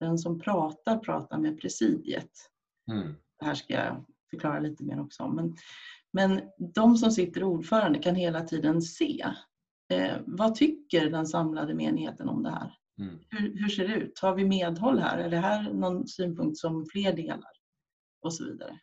den 0.00 0.18
som 0.18 0.40
pratar 0.40 0.98
pratar 0.98 1.38
med 1.38 1.60
presidiet. 1.60 2.30
Mm. 2.90 3.14
Det 3.38 3.44
här 3.44 3.54
ska 3.54 3.74
jag 3.74 4.04
förklara 4.32 4.60
lite 4.60 4.84
mer 4.84 5.00
också 5.00 5.28
Men, 5.28 5.56
men 6.12 6.40
de 6.74 6.96
som 6.96 7.10
sitter 7.10 7.44
ordförande 7.44 7.98
kan 7.98 8.14
hela 8.14 8.40
tiden 8.40 8.82
se 8.82 9.26
eh, 9.92 10.16
vad 10.26 10.54
tycker 10.54 11.10
den 11.10 11.26
samlade 11.26 11.74
menigheten 11.74 12.28
om 12.28 12.42
det 12.42 12.50
här? 12.50 12.74
Mm. 12.98 13.18
Hur, 13.30 13.58
hur, 13.58 13.68
ser 13.68 13.88
det 13.88 13.94
ut? 13.94 14.18
Har 14.18 14.34
vi 14.34 14.44
medhåll 14.44 14.98
här? 14.98 15.18
Är 15.18 15.30
det 15.30 15.36
här 15.36 15.72
någon 15.72 16.08
synpunkt 16.08 16.58
som 16.58 16.86
fler 16.86 17.12
delar? 17.12 17.50
Och 18.22 18.34
så 18.34 18.44
vidare. 18.44 18.78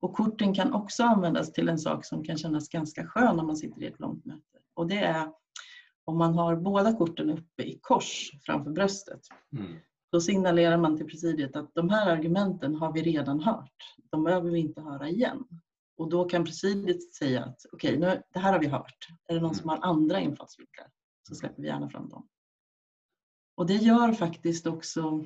Och 0.00 0.14
korten 0.14 0.54
kan 0.54 0.72
också 0.72 1.02
användas 1.02 1.52
till 1.52 1.68
en 1.68 1.78
sak 1.78 2.04
som 2.04 2.24
kan 2.24 2.38
kännas 2.38 2.68
ganska 2.68 3.06
skön 3.06 3.36
när 3.36 3.44
man 3.44 3.56
sitter 3.56 3.82
i 3.82 3.86
ett 3.86 4.00
långt 4.00 4.24
möte. 4.24 4.58
Och 4.74 4.86
det 4.86 4.98
är 4.98 5.32
om 6.04 6.18
man 6.18 6.34
har 6.34 6.56
båda 6.56 6.96
korten 6.96 7.30
uppe 7.30 7.62
i 7.62 7.78
kors 7.82 8.30
framför 8.42 8.70
bröstet. 8.70 9.20
Mm. 9.56 9.76
Då 10.12 10.20
signalerar 10.20 10.76
man 10.76 10.96
till 10.96 11.06
presidiet 11.06 11.56
att 11.56 11.74
de 11.74 11.90
här 11.90 12.10
argumenten 12.10 12.74
har 12.74 12.92
vi 12.92 13.02
redan 13.02 13.40
hört. 13.40 13.94
De 14.10 14.24
behöver 14.24 14.50
vi 14.50 14.58
inte 14.58 14.80
höra 14.80 15.08
igen. 15.08 15.44
Och 15.96 16.08
då 16.10 16.24
kan 16.24 16.44
presidiet 16.44 17.14
säga 17.14 17.44
att 17.44 17.66
okej, 17.72 17.98
okay, 17.98 18.18
det 18.32 18.38
här 18.38 18.52
har 18.52 18.60
vi 18.60 18.66
hört. 18.66 19.08
Är 19.26 19.34
det 19.34 19.40
någon 19.40 19.54
som 19.54 19.68
har 19.68 19.78
andra 19.82 20.20
infallsvinklar 20.20 20.86
så 21.28 21.34
släpper 21.34 21.62
vi 21.62 21.68
gärna 21.68 21.88
fram 21.88 22.08
dem. 22.08 22.28
Och 23.56 23.66
det 23.66 23.74
gör 23.74 24.12
faktiskt 24.12 24.66
också 24.66 25.24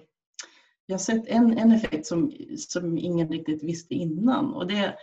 jag 0.87 0.95
har 0.95 0.99
sett 1.01 1.27
en, 1.27 1.59
en 1.59 1.73
effekt 1.73 2.07
som, 2.07 2.33
som 2.57 2.99
ingen 2.99 3.29
riktigt 3.29 3.63
visste 3.63 3.95
innan 3.95 4.55
och 4.55 4.67
det 4.67 4.97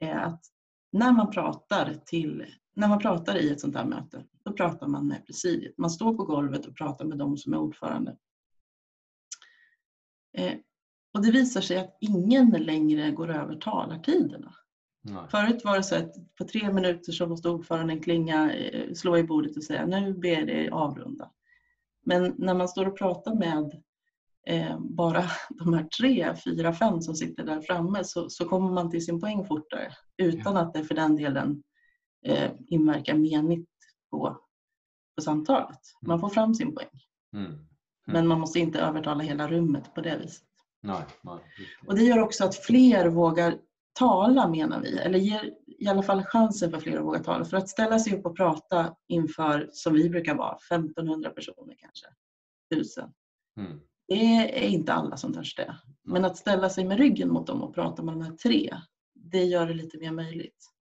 är 0.00 0.14
att 0.14 0.44
när 0.92 1.12
man 1.12 1.30
pratar 1.30 1.94
till 2.04 2.46
när 2.76 2.88
man 2.88 2.98
pratar 2.98 3.36
i 3.36 3.50
ett 3.50 3.60
sånt 3.60 3.76
här 3.76 3.84
möte, 3.84 4.24
då 4.44 4.52
pratar 4.52 4.86
man 4.86 5.06
med 5.06 5.26
presidiet. 5.26 5.78
Man 5.78 5.90
står 5.90 6.14
på 6.14 6.24
golvet 6.24 6.66
och 6.66 6.76
pratar 6.76 7.04
med 7.04 7.18
de 7.18 7.36
som 7.36 7.52
är 7.52 7.58
ordförande. 7.58 8.16
Eh, 10.36 10.54
och 11.14 11.22
det 11.22 11.30
visar 11.30 11.60
sig 11.60 11.78
att 11.78 11.96
ingen 12.00 12.50
längre 12.50 13.10
går 13.10 13.30
över 13.30 13.56
talartiderna. 13.56 14.54
Nej. 15.02 15.24
Förut 15.30 15.64
var 15.64 15.76
det 15.76 15.82
så 15.82 15.96
att 15.96 16.12
på 16.38 16.44
tre 16.44 16.72
minuter 16.72 17.12
så 17.12 17.26
måste 17.26 17.48
ordföranden 17.48 18.00
klinga, 18.00 18.54
eh, 18.54 18.92
slå 18.92 19.16
i 19.16 19.22
bordet 19.22 19.56
och 19.56 19.64
säga 19.64 19.86
nu 19.86 20.14
ber 20.14 20.46
det 20.46 20.70
avrunda. 20.70 21.30
Men 22.04 22.34
när 22.38 22.54
man 22.54 22.68
står 22.68 22.86
och 22.86 22.98
pratar 22.98 23.34
med 23.34 23.82
eh, 24.46 24.78
bara 24.80 25.24
de 25.48 25.74
här 25.74 25.88
tre, 26.00 26.34
fyra, 26.44 26.72
fem 26.72 27.00
som 27.00 27.14
sitter 27.14 27.44
där 27.44 27.60
framme 27.60 28.04
så, 28.04 28.30
så 28.30 28.48
kommer 28.48 28.70
man 28.70 28.90
till 28.90 29.04
sin 29.04 29.20
poäng 29.20 29.46
fortare 29.46 29.92
utan 30.16 30.56
att 30.56 30.74
det 30.74 30.84
för 30.84 30.94
den 30.94 31.16
delen 31.16 31.62
eh, 32.26 32.50
inverkar 32.66 33.14
menigt 33.14 33.70
på, 34.10 34.40
på 35.14 35.22
samtalet. 35.22 35.80
Mm. 36.02 36.08
Man 36.08 36.20
får 36.20 36.28
fram 36.28 36.54
sin 36.54 36.74
poäng. 36.74 37.00
Mm. 37.36 37.65
Mm. 38.08 38.20
Men 38.20 38.26
man 38.26 38.40
måste 38.40 38.58
inte 38.58 38.80
övertala 38.80 39.22
hela 39.22 39.48
rummet 39.48 39.94
på 39.94 40.00
det 40.00 40.18
viset. 40.18 40.48
Nej, 40.82 41.02
nej. 41.22 41.38
Och 41.86 41.94
det 41.94 42.02
gör 42.02 42.18
också 42.18 42.44
att 42.44 42.56
fler 42.56 43.06
vågar 43.08 43.58
tala 43.98 44.48
menar 44.48 44.80
vi, 44.80 44.98
eller 44.98 45.18
ger 45.18 45.52
i 45.78 45.88
alla 45.88 46.02
fall 46.02 46.22
chansen 46.22 46.70
för 46.70 46.80
fler 46.80 46.96
att 46.98 47.04
våga 47.04 47.18
tala. 47.18 47.44
För 47.44 47.56
att 47.56 47.68
ställa 47.68 47.98
sig 47.98 48.18
upp 48.18 48.26
och 48.26 48.36
prata 48.36 48.96
inför, 49.08 49.68
som 49.72 49.94
vi 49.94 50.10
brukar 50.10 50.34
vara, 50.34 50.56
1500 50.72 51.30
personer 51.30 51.76
kanske, 51.78 52.06
1000. 52.74 53.10
Mm. 53.60 53.80
Det 54.08 54.64
är 54.64 54.68
inte 54.68 54.92
alla 54.92 55.16
som 55.16 55.32
törs 55.32 55.54
det. 55.54 55.76
Men 56.04 56.24
att 56.24 56.36
ställa 56.36 56.70
sig 56.70 56.84
med 56.84 56.98
ryggen 56.98 57.28
mot 57.28 57.46
dem 57.46 57.62
och 57.62 57.74
prata 57.74 58.02
med 58.02 58.14
de 58.14 58.22
här 58.22 58.32
tre, 58.32 58.76
det 59.14 59.44
gör 59.44 59.66
det 59.66 59.74
lite 59.74 59.98
mer 59.98 60.12
möjligt. 60.12 60.75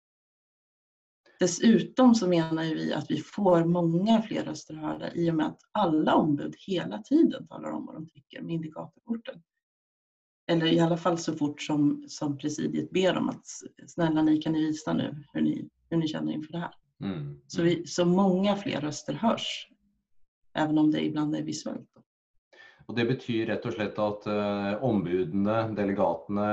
Dessutom 1.41 2.15
så 2.15 2.27
menar 2.27 2.63
vi 2.63 2.93
att 2.93 3.11
vi 3.11 3.17
får 3.17 3.65
många 3.65 4.21
fler 4.21 4.43
röster 4.43 4.73
hörda 4.73 5.13
i 5.13 5.31
och 5.31 5.35
med 5.35 5.45
att 5.45 5.59
alla 5.71 6.15
ombud 6.15 6.55
hela 6.67 6.97
tiden 6.97 7.47
talar 7.47 7.71
om 7.71 7.85
vad 7.85 7.95
de 7.95 8.09
tycker 8.09 8.41
med 8.41 8.53
indikatorkorten. 8.53 9.41
Eller 10.47 10.65
i 10.65 10.79
alla 10.79 10.97
fall 10.97 11.17
så 11.17 11.33
fort 11.33 11.61
som, 11.61 12.05
som 12.07 12.37
presidiet 12.37 12.91
ber 12.91 13.17
om 13.17 13.29
att 13.29 13.45
snälla 13.87 14.21
ni 14.21 14.41
kan 14.41 14.53
ni 14.53 14.65
visa 14.65 14.93
nu 14.93 15.23
hur 15.33 15.41
ni, 15.41 15.69
hur 15.89 15.97
ni 15.97 16.07
känner 16.07 16.33
inför 16.33 16.51
det 16.51 16.59
här. 16.59 16.73
Mm. 17.03 17.41
Så, 17.47 17.61
vi, 17.61 17.87
så 17.87 18.05
många 18.05 18.55
fler 18.55 18.81
röster 18.81 19.13
hörs. 19.13 19.67
Även 20.53 20.77
om 20.77 20.91
det 20.91 21.05
ibland 21.05 21.35
är 21.35 21.43
visuellt. 21.43 21.90
Og 22.87 22.95
Det 22.95 23.05
betyr 23.09 23.47
rett 23.51 23.65
og 23.67 23.75
slett 23.75 23.99
at 24.01 24.25
uh, 24.29 24.71
ombudene, 24.85 25.57
delegatene, 25.77 26.47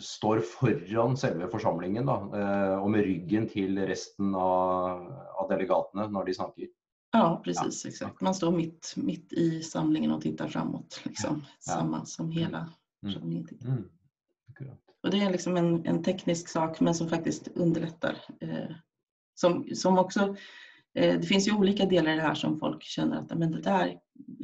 står 0.00 0.40
foran 0.46 1.14
selve 1.18 1.46
forsamlingen 1.52 2.08
da, 2.08 2.16
uh, 2.34 2.76
og 2.80 2.88
med 2.94 3.06
ryggen 3.06 3.46
til 3.50 3.78
resten 3.86 4.34
av, 4.34 5.04
av 5.38 5.50
delegatene 5.52 6.08
når 6.10 6.30
de 6.30 6.36
snakker. 6.40 6.72
Ja, 7.14 7.40
precis. 7.44 7.84
Ja. 7.84 7.90
Exakt. 7.90 8.20
Man 8.20 8.34
står 8.34 8.52
mitt, 8.52 8.94
mitt 8.96 9.32
i 9.32 9.62
samlingen 9.62 10.10
och 10.10 10.22
tittar 10.22 10.48
framåt. 10.48 11.00
Liksom. 11.04 11.44
Ja. 11.66 11.72
Samma 11.72 12.04
som 12.04 12.30
hela 12.30 12.58
mm. 12.58 12.72
församlingen 13.02 13.46
tittar. 13.46 13.68
Mm. 13.68 13.84
Och 15.02 15.10
det 15.10 15.20
är 15.20 15.30
liksom 15.30 15.56
en, 15.56 15.86
en, 15.86 16.02
teknisk 16.02 16.48
sak 16.48 16.80
men 16.80 16.94
som 16.94 17.08
faktiskt 17.08 17.48
underlättar. 17.48 18.16
Eh, 18.40 18.70
som, 19.34 19.64
som 19.74 19.98
också 19.98 20.20
Eh, 20.20 20.34
det 20.94 21.26
finns 21.26 21.48
ju 21.48 21.52
olika 21.52 21.86
delar 21.86 22.12
i 22.12 22.16
det 22.16 22.22
här 22.22 22.34
som 22.34 22.58
folk 22.58 22.82
känner 22.82 23.16
att 23.16 23.38
men 23.38 23.50
det 23.50 23.60
där, 23.60 23.98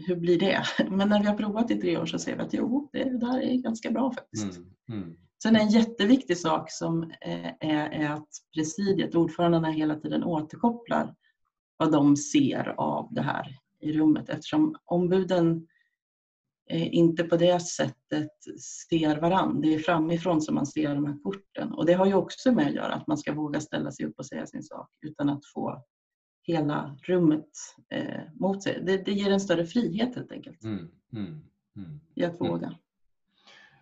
hur 0.07 0.16
blir 0.16 0.38
det? 0.38 0.62
Men 0.90 1.09
när 1.09 1.21
vi 1.21 1.26
har 1.26 1.37
provat 1.37 1.71
i 1.71 1.80
tre 1.80 1.99
år 1.99 2.07
så 2.07 2.19
ser 2.19 2.37
vi 2.37 2.42
att 2.42 2.54
jo, 2.54 2.90
det 2.92 3.21
där 3.21 3.40
är 3.40 3.54
ganska 3.54 3.90
bra 3.90 4.12
faktiskt. 4.12 4.57
Mm, 4.57 5.02
mm. 5.02 5.16
Sen 5.42 5.57
en 5.57 5.69
jätteviktig 5.69 6.38
sak 6.38 6.73
som 6.73 7.02
eh, 7.02 7.47
är, 7.61 7.90
är 7.90 8.11
att 8.11 8.28
presidiet, 8.54 9.14
ordförandena 9.14 9.71
hela 9.71 9.95
tiden 9.95 10.25
återkopplar 10.25 11.14
vad 11.76 11.92
de 11.92 12.16
ser 12.16 12.75
av 12.76 13.09
det 13.11 13.23
här 13.23 13.57
i 13.80 13.92
rummet 13.92 14.28
eftersom 14.28 14.76
ombuden 14.85 15.66
eh, 16.71 16.95
inte 16.95 17.25
på 17.25 17.37
det 17.37 17.61
sättet 17.61 18.30
ser 18.90 19.21
varann. 19.21 19.61
Det 19.61 19.75
är 19.75 19.78
framifrån 19.78 20.40
som 20.40 20.54
man 20.54 20.66
ser 20.66 20.95
de 20.95 21.07
här 21.07 21.23
korten. 21.23 21.73
Och 21.73 21.87
det 21.87 21.92
har 21.92 22.07
ju 22.07 22.14
också 22.14 22.52
med 22.52 22.66
att 22.66 22.75
göra 22.75 22.95
att 22.95 23.07
man 23.07 23.19
ska 23.19 23.33
våga 23.33 23.61
ställa 23.61 23.92
sig 23.92 24.07
upp 24.07 24.19
och 24.19 24.26
säga 24.26 24.47
sin 24.47 24.62
sak 24.62 24.88
utan 25.07 25.28
att 25.28 25.47
få 25.54 25.85
hela 26.52 26.97
rummet 27.02 27.49
eh, 27.88 28.21
mot 28.35 28.62
sig. 28.62 28.83
Det, 28.83 28.97
det, 28.97 29.12
ger 29.12 29.30
en 29.30 29.40
större 29.40 29.66
frihet 29.66 30.16
helt 30.16 30.33
enkelt. 30.33 30.64
Mm, 30.64 30.88
mm, 31.12 31.40
mm, 31.76 32.00
I 32.14 32.25
att 32.25 32.40
våga. 32.40 32.66
Mm. 32.66 32.78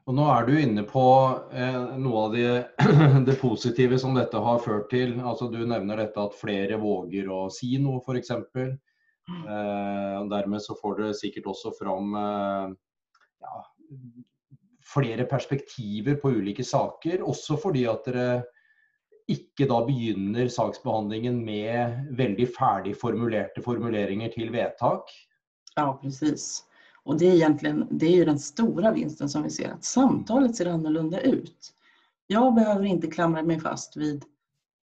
Och 0.05 0.15
nu 0.15 0.23
är 0.23 0.47
du 0.47 0.63
inne 0.63 0.83
på 0.83 1.39
eh, 1.53 1.99
något 1.99 2.25
av 2.25 2.33
det, 2.33 2.71
det 3.27 3.41
positiva 3.41 3.99
som 3.99 4.15
detta 4.15 4.39
har 4.39 4.59
fört 4.59 4.91
till. 4.91 5.21
Alltså, 5.21 5.49
du 5.49 5.67
nämner 5.67 5.97
detta 5.97 6.23
att 6.23 6.35
fler 6.35 6.79
vågar 6.79 7.47
att 7.47 7.55
säga 7.55 7.81
något 7.81 8.05
för 8.05 8.15
exempel. 8.15 8.69
Eh, 9.49 10.21
och 10.21 10.29
därmed 10.29 10.63
så 10.63 10.75
får 10.75 10.95
du 10.95 11.15
säkert 11.15 11.47
också 11.47 11.73
fram 11.81 12.15
eh, 12.15 12.75
ja, 13.41 13.67
flera 14.95 15.25
perspektiv 15.25 16.15
på 16.15 16.29
olika 16.29 16.63
saker. 16.63 17.29
Också 17.29 17.57
för 17.57 17.91
att 17.91 18.05
det 18.05 18.45
ikke 19.29 19.67
da 19.69 19.83
begynner 19.87 20.49
saksbehandlingen 20.49 21.45
med 21.45 22.07
väldigt 22.11 22.57
färdigformulerade 22.57 23.63
formuleringar 23.63 24.29
till 24.29 24.51
vedtak. 24.51 25.11
Ja, 25.75 25.99
precis. 26.03 26.65
Och 27.05 27.19
det 27.19 27.27
är 27.27 27.35
egentligen 27.35 27.87
det 27.91 28.07
är 28.07 28.17
ju 28.17 28.25
den 28.25 28.39
stora 28.39 28.93
vinsten 28.93 29.29
som 29.29 29.43
vi 29.43 29.51
ser, 29.51 29.71
att 29.71 29.85
samtalet 29.85 30.57
ser 30.57 30.67
annorlunda 30.67 31.21
ut. 31.21 31.75
Jag 32.27 32.55
behöver 32.55 32.85
inte 32.85 33.07
klamra 33.07 33.43
mig 33.43 33.61
fast 33.61 33.97
vid 33.97 34.25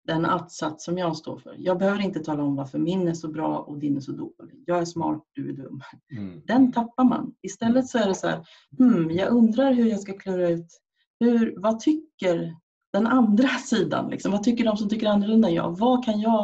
den 0.07 0.27
att-sats 0.27 0.85
som 0.85 0.99
jag 0.99 1.17
står 1.17 1.39
för. 1.39 1.55
Jag 1.59 1.79
behöver 1.79 2.01
inte 2.01 2.21
tala 2.21 2.43
om 2.43 2.57
varför 2.57 2.79
min 2.79 3.09
är 3.09 3.15
så 3.15 3.29
bra 3.29 3.59
och 3.59 3.79
din 3.79 3.97
är 3.97 4.01
så 4.01 4.13
dålig. 4.13 4.63
Jag 4.67 4.79
är 4.79 4.85
smart, 4.85 5.25
du 5.33 5.49
är 5.49 5.53
dum. 5.53 5.83
Mm. 6.11 6.43
Den 6.47 6.73
tappar 6.73 7.05
man. 7.05 7.35
Istället 7.43 7.89
så 7.89 7.99
är 7.99 8.07
det 8.07 8.15
så 8.15 8.29
här, 8.29 8.47
hmm, 8.79 9.11
jag 9.11 9.29
undrar 9.29 9.73
hur 9.73 9.87
jag 9.87 10.01
ska 10.01 10.13
klura 10.13 10.49
ut 10.49 10.81
hur, 11.21 11.55
vad 11.57 11.81
tycker 11.81 12.57
den 12.93 13.07
andra 13.07 13.49
sidan. 13.49 14.11
Liksom. 14.11 14.33
Vad 14.33 14.43
tycker 14.43 14.65
de 14.65 14.77
som 14.77 14.89
tycker 14.89 15.07
annorlunda 15.07 15.49
än 15.49 15.55
jag? 15.55 15.79
Vad 15.79 16.05
kan 16.05 16.21
jag 16.21 16.43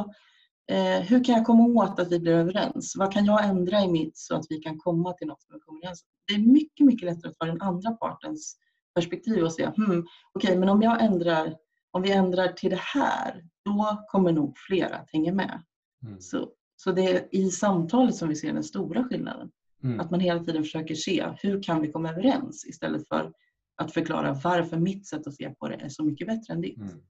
eh, 0.70 1.00
hur 1.00 1.24
kan 1.24 1.34
jag 1.34 1.46
komma 1.46 1.64
åt 1.64 2.00
att 2.00 2.12
vi 2.12 2.20
blir 2.20 2.32
överens? 2.32 2.94
Vad 2.96 3.12
kan 3.12 3.24
jag 3.24 3.44
ändra 3.44 3.80
i 3.80 3.88
mitt 3.88 4.18
så 4.18 4.36
att 4.36 4.46
vi 4.48 4.58
kan 4.58 4.78
komma 4.78 5.12
till 5.12 5.26
något 5.26 5.42
som 5.42 5.54
vi 5.54 5.60
kommer 5.60 5.80
överens 5.80 6.04
Det 6.28 6.34
är 6.34 6.38
mycket, 6.38 6.86
mycket 6.86 7.06
lättare 7.06 7.30
att 7.30 7.38
ta 7.38 7.46
den 7.46 7.62
andra 7.62 7.90
partens 7.90 8.56
perspektiv 8.94 9.44
och 9.44 9.52
säga 9.52 9.72
hmm, 9.76 9.86
okej, 9.88 10.04
okay, 10.34 10.58
men 10.58 10.68
om 10.68 10.82
jag 10.82 11.04
ändrar 11.04 11.54
om 11.94 12.02
vi 12.02 12.12
ändrar 12.12 12.48
till 12.48 12.70
det 12.70 12.80
här, 12.80 13.44
då 13.64 14.04
kommer 14.06 14.32
nog 14.32 14.58
fler 14.58 14.94
att 14.94 15.10
hänga 15.10 15.32
med. 15.32 15.62
Mm. 16.06 16.20
Så, 16.20 16.48
så 16.76 16.92
det 16.92 17.02
är 17.02 17.28
i 17.30 17.50
samtalet 17.50 18.14
som 18.14 18.28
vi 18.28 18.36
ser 18.36 18.52
den 18.52 18.64
stora 18.64 19.04
skillnaden. 19.04 19.50
Mm. 19.82 20.00
Att 20.00 20.10
man 20.10 20.20
hela 20.20 20.44
tiden 20.44 20.62
försöker 20.62 20.94
se 20.94 21.26
hur 21.42 21.62
kan 21.62 21.82
vi 21.82 21.92
komma 21.92 22.10
överens 22.10 22.66
istället 22.66 23.08
för 23.08 23.32
att 23.76 23.92
förklara 23.92 24.32
varför 24.44 24.76
mitt 24.76 25.06
sätt 25.06 25.26
att 25.26 25.34
se 25.34 25.50
på 25.50 25.68
det 25.68 25.74
är 25.74 25.88
så 25.88 26.04
mycket 26.04 26.26
bättre 26.26 26.54
än 26.54 26.60
ditt. 26.60 26.78
Mm. 26.78 27.00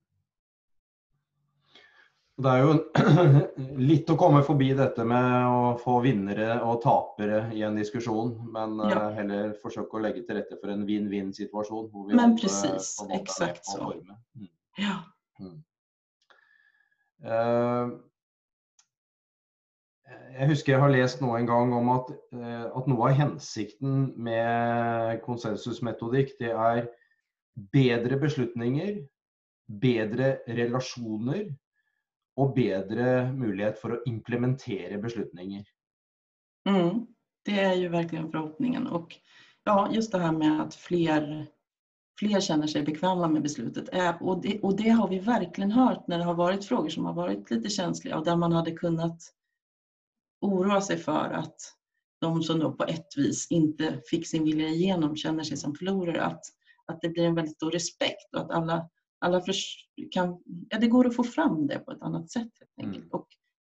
Det 2.36 2.48
är 2.48 2.58
ju 2.58 2.78
lite 3.78 4.12
att 4.12 4.18
komma 4.18 4.42
förbi 4.42 4.74
detta 4.74 5.04
med 5.04 5.46
att 5.46 5.80
få 5.80 6.00
vinnare 6.00 6.60
och 6.60 6.82
tapare 6.82 7.50
i 7.54 7.62
en 7.62 7.76
diskussion, 7.76 8.52
men 8.52 8.78
ja. 8.78 8.90
Eh, 8.90 9.10
heller 9.10 9.52
försöka 9.52 9.98
lägga 9.98 10.22
till 10.22 10.34
rätta 10.34 10.56
för 10.56 10.68
en 10.68 10.88
win-win 10.88 11.32
situation. 11.32 12.10
men 12.16 12.36
precis, 12.38 13.06
exakt 13.10 13.66
så. 13.66 13.92
Mm. 13.92 14.06
Ja. 14.76 14.94
Mm. 15.40 15.62
Uh, 17.24 17.98
jeg 20.38 20.48
husker 20.50 20.74
jeg 20.74 20.82
har 20.82 20.92
lest 20.92 21.20
noe 21.22 21.38
en 21.38 21.48
gang 21.48 21.72
om 21.76 21.90
at, 21.94 22.10
eh, 22.34 22.64
at 22.66 22.86
noe 22.90 23.08
av 23.08 23.18
hensikten 23.18 24.12
med 24.16 25.20
konsensusmetodikk, 25.24 26.34
det 26.40 26.50
er 26.52 26.88
bedre 27.74 28.18
beslutninger, 28.20 29.04
bedre 29.66 30.38
relasjoner 30.48 31.54
och 32.36 32.54
bedre 32.54 33.32
mulighet 33.32 33.78
för 33.78 33.90
att 33.90 34.06
implementera 34.06 34.98
beslutninger. 34.98 35.64
Mm, 36.68 37.06
det 37.44 37.60
är 37.60 37.74
ju 37.74 37.88
verkligen 37.88 38.30
förhoppningen. 38.30 38.86
Och 38.86 39.16
ja, 39.64 39.88
just 39.92 40.12
det 40.12 40.18
här 40.18 40.32
med 40.32 40.60
att 40.60 40.74
fler, 40.74 41.46
fler 42.18 42.40
känner 42.40 42.66
sig 42.66 42.82
bekväma 42.82 43.28
med 43.28 43.42
beslutet. 43.42 43.88
Och 44.20 44.42
det, 44.42 44.60
och 44.60 44.76
det 44.76 44.88
har 44.88 45.08
vi 45.08 45.18
verkligen 45.18 45.72
hört 45.72 46.08
när 46.08 46.18
det 46.18 46.24
har 46.24 46.34
varit 46.34 46.64
frågor 46.64 46.88
som 46.88 47.04
har 47.04 47.14
varit 47.14 47.50
lite 47.50 47.68
känsliga 47.68 48.18
och 48.18 48.24
där 48.24 48.36
man 48.36 48.52
hade 48.52 48.70
kunnat 48.70 49.22
oroa 50.44 50.80
sig 50.80 50.96
för 50.96 51.30
att 51.30 51.56
de 52.20 52.42
som 52.42 52.58
då 52.58 52.72
på 52.72 52.84
ett 52.84 53.16
vis 53.16 53.50
inte 53.50 54.00
fick 54.10 54.26
sin 54.26 54.44
vilja 54.44 54.68
igenom 54.68 55.16
känner 55.16 55.44
sig 55.44 55.56
som 55.56 55.74
förlorare. 55.74 56.22
Att, 56.22 56.42
att 56.86 57.00
det 57.00 57.08
blir 57.08 57.24
en 57.24 57.34
väldigt 57.34 57.56
stor 57.56 57.70
respekt 57.70 58.34
och 58.34 58.40
att 58.40 58.50
alla, 58.50 58.88
alla 59.18 59.42
kan, 60.10 60.42
ja, 60.68 60.78
det 60.78 60.88
går 60.88 61.06
att 61.06 61.16
få 61.16 61.24
fram 61.24 61.66
det 61.66 61.78
på 61.78 61.92
ett 61.92 62.02
annat 62.02 62.30
sätt. 62.30 62.52
Helt 62.76 62.96
mm. 62.96 63.08
och, 63.10 63.28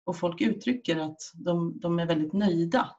och 0.04 0.18
folk 0.18 0.42
uttrycker 0.42 0.98
att 0.98 1.22
de, 1.34 1.80
de 1.80 2.00
är 2.00 2.06
väldigt 2.06 2.34
nöjda 2.34 2.96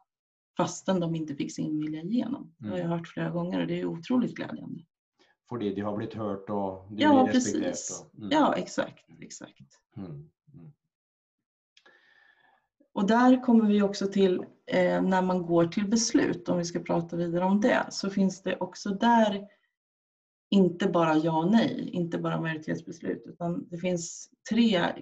fastän 0.56 1.00
de 1.00 1.14
inte 1.14 1.34
fick 1.34 1.54
sin 1.54 1.80
vilja 1.80 2.02
igenom. 2.02 2.54
Det 2.58 2.68
har 2.68 2.76
jag 2.76 2.86
mm. 2.86 2.98
hört 2.98 3.08
flera 3.08 3.30
gånger 3.30 3.60
och 3.60 3.66
det 3.66 3.80
är 3.80 3.84
otroligt 3.84 4.34
glädjande. 4.34 4.84
För 5.48 5.58
de 5.58 5.80
har 5.80 5.96
blivit 5.96 6.14
hört 6.14 6.50
och 6.50 6.86
de 6.88 6.96
ja, 6.98 7.22
blir 7.24 7.32
precis. 7.32 8.04
Och, 8.06 8.18
mm. 8.18 8.30
Ja, 8.32 8.54
exakt. 8.54 9.04
exakt. 9.20 9.60
Mm. 9.96 10.10
mm. 10.54 10.72
Och 12.92 13.06
där 13.06 13.42
kommer 13.42 13.68
vi 13.68 13.82
också 13.82 14.06
till 14.06 14.44
eh, 14.66 15.02
när 15.02 15.22
man 15.22 15.42
går 15.42 15.66
till 15.66 15.88
beslut, 15.88 16.48
om 16.48 16.58
vi 16.58 16.64
ska 16.64 16.80
prata 16.80 17.16
vidare 17.16 17.44
om 17.44 17.60
det, 17.60 17.86
så 17.90 18.10
finns 18.10 18.42
det 18.42 18.56
också 18.56 18.90
där 18.90 19.46
inte 20.50 20.88
bara 20.88 21.16
ja 21.16 21.38
och 21.38 21.50
nej, 21.50 21.90
inte 21.92 22.18
bara 22.18 22.40
majoritetsbeslut, 22.40 23.22
utan 23.26 23.68
det 23.68 23.78
finns 23.78 24.30
tre 24.50 24.94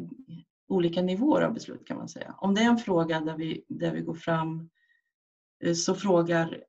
olika 0.69 1.03
nivåer 1.03 1.43
av 1.43 1.55
beslut 1.55 1.87
kan 1.87 1.97
man 1.97 2.09
säga. 2.09 2.35
Om 2.39 2.55
det 2.55 2.61
är 2.61 2.69
en 2.69 2.79
fråga 2.79 3.21
där 3.21 3.37
vi, 3.37 3.65
där 3.69 3.95
vi 3.95 4.01
går 4.01 4.15
fram 4.15 4.71
eh, 5.65 5.75
så 5.75 5.95
frågar 5.95 6.65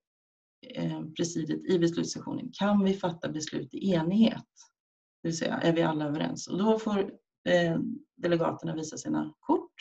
eh, 0.75 1.01
presidiet 1.17 1.65
i 1.65 1.79
beslutssessionen, 1.79 2.51
kan 2.53 2.83
vi 2.83 2.93
fatta 2.93 3.29
beslut 3.29 3.73
i 3.73 3.91
enighet? 3.91 4.45
Det 5.21 5.27
vill 5.27 5.37
säga, 5.37 5.57
är 5.57 5.73
vi 5.73 5.81
alla 5.81 6.05
överens? 6.05 6.47
Och 6.47 6.57
då 6.57 6.79
får 6.79 6.99
eh, 7.47 7.79
delegaterna 8.17 8.75
visa 8.75 8.97
sina 8.97 9.33
kort 9.39 9.73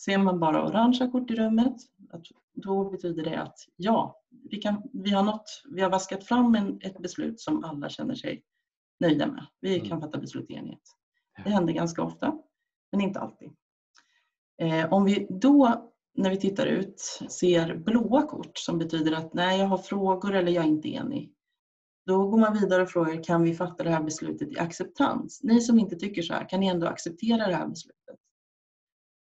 Ser 0.00 0.18
man 0.18 0.40
bara 0.40 0.66
orangea 0.66 1.10
kort 1.10 1.30
i 1.30 1.34
rummet, 1.34 1.76
då 2.54 2.90
betyder 2.90 3.24
det 3.24 3.42
att 3.42 3.58
ja, 3.76 4.22
vi, 4.50 4.56
kan, 4.56 4.82
vi, 4.92 5.10
har, 5.10 5.22
nått, 5.22 5.62
vi 5.70 5.82
har 5.82 5.90
vaskat 5.90 6.24
fram 6.24 6.54
en, 6.54 6.78
ett 6.82 6.98
beslut 6.98 7.40
som 7.40 7.64
alla 7.64 7.88
känner 7.88 8.14
sig 8.14 8.42
nöjda 9.00 9.26
med. 9.26 9.46
Vi 9.60 9.76
mm. 9.76 9.88
kan 9.88 10.00
fatta 10.00 10.18
beslut 10.18 10.50
i 10.50 10.54
enighet. 10.54 10.82
Det 11.44 11.50
händer 11.50 11.72
ganska 11.72 12.02
ofta, 12.02 12.38
men 12.92 13.00
inte 13.00 13.20
alltid. 13.20 13.50
Eh, 14.62 14.92
om 14.92 15.04
vi 15.04 15.26
då, 15.30 15.90
när 16.14 16.30
vi 16.30 16.36
tittar 16.36 16.66
ut, 16.66 17.00
ser 17.28 17.74
blåa 17.76 18.22
kort 18.26 18.58
som 18.58 18.78
betyder 18.78 19.12
att 19.12 19.34
nej, 19.34 19.60
jag 19.60 19.66
har 19.66 19.78
frågor 19.78 20.34
eller 20.34 20.52
jag 20.52 20.64
är 20.64 20.68
inte 20.68 20.88
enig. 20.88 21.32
Då 22.06 22.28
går 22.28 22.38
man 22.38 22.58
vidare 22.58 22.82
och 22.82 22.90
frågar, 22.90 23.24
kan 23.24 23.42
vi 23.42 23.54
fatta 23.54 23.84
det 23.84 23.90
här 23.90 24.02
beslutet 24.02 24.52
i 24.52 24.58
acceptans? 24.58 25.40
Ni 25.42 25.60
som 25.60 25.78
inte 25.78 25.96
tycker 25.96 26.22
så 26.22 26.34
här, 26.34 26.48
kan 26.48 26.60
ni 26.60 26.66
ändå 26.66 26.86
acceptera 26.86 27.46
det 27.46 27.54
här 27.54 27.68
beslutet? 27.68 28.16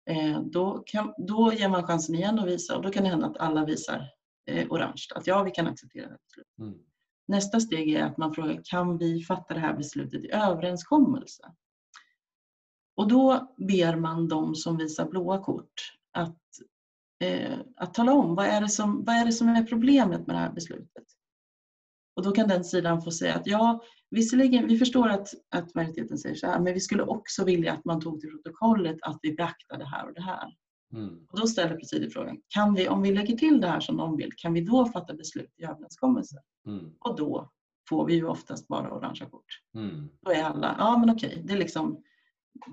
Eh, 0.08 0.42
då, 0.42 0.84
kan, 0.86 1.14
då 1.18 1.54
ger 1.54 1.70
man 1.70 1.88
chansen 1.88 2.16
igen 2.16 2.40
att 2.40 2.48
visa 2.48 2.78
och 2.78 2.84
då 2.84 2.90
kan 2.90 3.04
det 3.04 3.10
hända 3.10 3.28
att 3.28 3.38
alla 3.38 3.66
visar 3.66 4.10
eh, 4.46 4.68
orange. 4.70 5.04
Att 5.16 5.28
ja, 5.28 5.44
vi 5.44 5.52
kan 5.52 5.68
acceptera 5.68 6.08
det 6.08 6.18
beslutet. 6.28 6.60
Mm. 6.60 6.80
Nästa 7.28 7.60
steg 7.60 7.90
är 7.90 8.04
att 8.04 8.18
man 8.18 8.34
frågar, 8.34 8.62
kan 8.64 8.98
vi 8.98 9.24
fatta 9.24 9.54
det 9.54 9.60
här 9.60 9.74
beslutet 9.74 10.24
i 10.24 10.32
överenskommelse? 10.32 11.44
Och 12.96 13.08
då 13.08 13.54
ber 13.58 13.96
man 13.96 14.28
de 14.28 14.56
som 14.56 14.78
visar 14.78 15.10
blåa 15.10 15.44
kort 15.44 15.94
att, 16.12 16.42
eh, 17.24 17.60
att 17.76 17.94
tala 17.94 18.14
om 18.14 18.36
vad 18.36 18.46
är, 18.46 18.62
det 18.62 18.70
som, 18.70 19.04
vad 19.04 19.16
är 19.16 19.26
det 19.26 19.32
som 19.32 19.50
är 19.50 19.64
problemet 19.64 20.28
med 20.28 20.36
det 20.36 20.40
här 20.40 20.52
beslutet. 20.52 21.04
Och 22.18 22.24
då 22.24 22.32
kan 22.32 22.48
den 22.48 22.64
sidan 22.64 23.02
få 23.02 23.12
säga 23.12 23.36
att 23.36 23.48
ja, 23.48 23.84
Visserligen, 24.10 24.68
vi 24.68 24.78
förstår 24.78 25.10
att, 25.10 25.30
att 25.56 25.76
majoriteten 25.76 26.18
säger 26.18 26.36
så 26.36 26.48
här, 26.48 26.60
men 26.60 26.74
vi 26.74 26.80
skulle 26.80 27.04
också 27.04 27.46
vilja 27.46 27.74
att 27.74 27.86
man 27.86 28.02
tog 28.02 28.22
till 28.22 28.30
protokollet 28.30 28.98
att 29.02 29.20
vi 29.22 29.34
beaktar 29.36 29.78
det 29.78 29.86
här 29.86 30.08
och 30.08 30.14
det 30.14 30.22
här. 30.22 30.54
Mm. 30.94 31.28
Och 31.30 31.40
då 31.40 31.48
ställer 31.48 31.76
presidiet 31.76 32.14
frågan, 32.14 32.38
kan 32.48 32.74
vi, 32.74 32.88
om 32.88 33.02
vi 33.02 33.12
lägger 33.12 33.38
till 33.38 33.62
det 33.62 33.68
här 33.68 33.80
som 33.80 33.96
någon 33.96 34.18
vill, 34.18 34.32
kan 34.38 34.54
vi 34.54 34.62
då 34.62 34.86
fatta 34.86 35.14
beslut 35.14 35.54
i 35.58 35.64
överenskommelse? 35.64 36.36
Mm. 36.68 36.92
Och 37.00 37.18
då 37.18 37.52
får 37.90 38.06
vi 38.06 38.14
ju 38.14 38.26
oftast 38.26 38.68
bara 38.68 38.92
orangea 38.92 39.30
kort. 39.30 39.62
Mm. 39.76 40.10
Då 40.22 40.32
är 40.32 40.44
alla, 40.44 40.76
ja 40.80 40.98
men 40.98 41.10
okej, 41.10 41.44
det 41.46 41.54
är 41.54 41.58
liksom, 41.58 42.04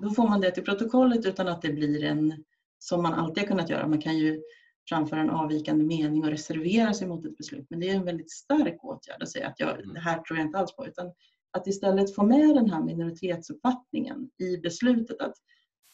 då 0.01 0.09
får 0.09 0.29
man 0.29 0.41
det 0.41 0.51
till 0.51 0.63
protokollet 0.63 1.25
utan 1.25 1.47
att 1.47 1.61
det 1.61 1.73
blir 1.73 2.03
en, 2.03 2.43
som 2.79 3.03
man 3.03 3.13
alltid 3.13 3.43
har 3.43 3.47
kunnat 3.47 3.69
göra, 3.69 3.87
man 3.87 4.01
kan 4.01 4.17
ju 4.17 4.41
framföra 4.89 5.19
en 5.19 5.29
avvikande 5.29 5.85
mening 5.85 6.23
och 6.23 6.29
reservera 6.29 6.93
sig 6.93 7.07
mot 7.07 7.25
ett 7.25 7.37
beslut. 7.37 7.67
Men 7.69 7.79
det 7.79 7.89
är 7.89 7.95
en 7.95 8.05
väldigt 8.05 8.31
stark 8.31 8.83
åtgärd 8.83 9.23
att 9.23 9.29
säga 9.29 9.47
att 9.47 9.59
jag, 9.59 9.79
mm. 9.79 9.93
det 9.93 9.99
här 9.99 10.21
tror 10.21 10.39
jag 10.39 10.47
inte 10.47 10.57
alls 10.57 10.75
på. 10.75 10.87
Utan 10.87 11.11
att 11.51 11.67
istället 11.67 12.15
få 12.15 12.23
med 12.23 12.55
den 12.55 12.69
här 12.69 12.83
minoritetsuppfattningen 12.83 14.29
i 14.37 14.57
beslutet. 14.57 15.21
Att 15.21 15.35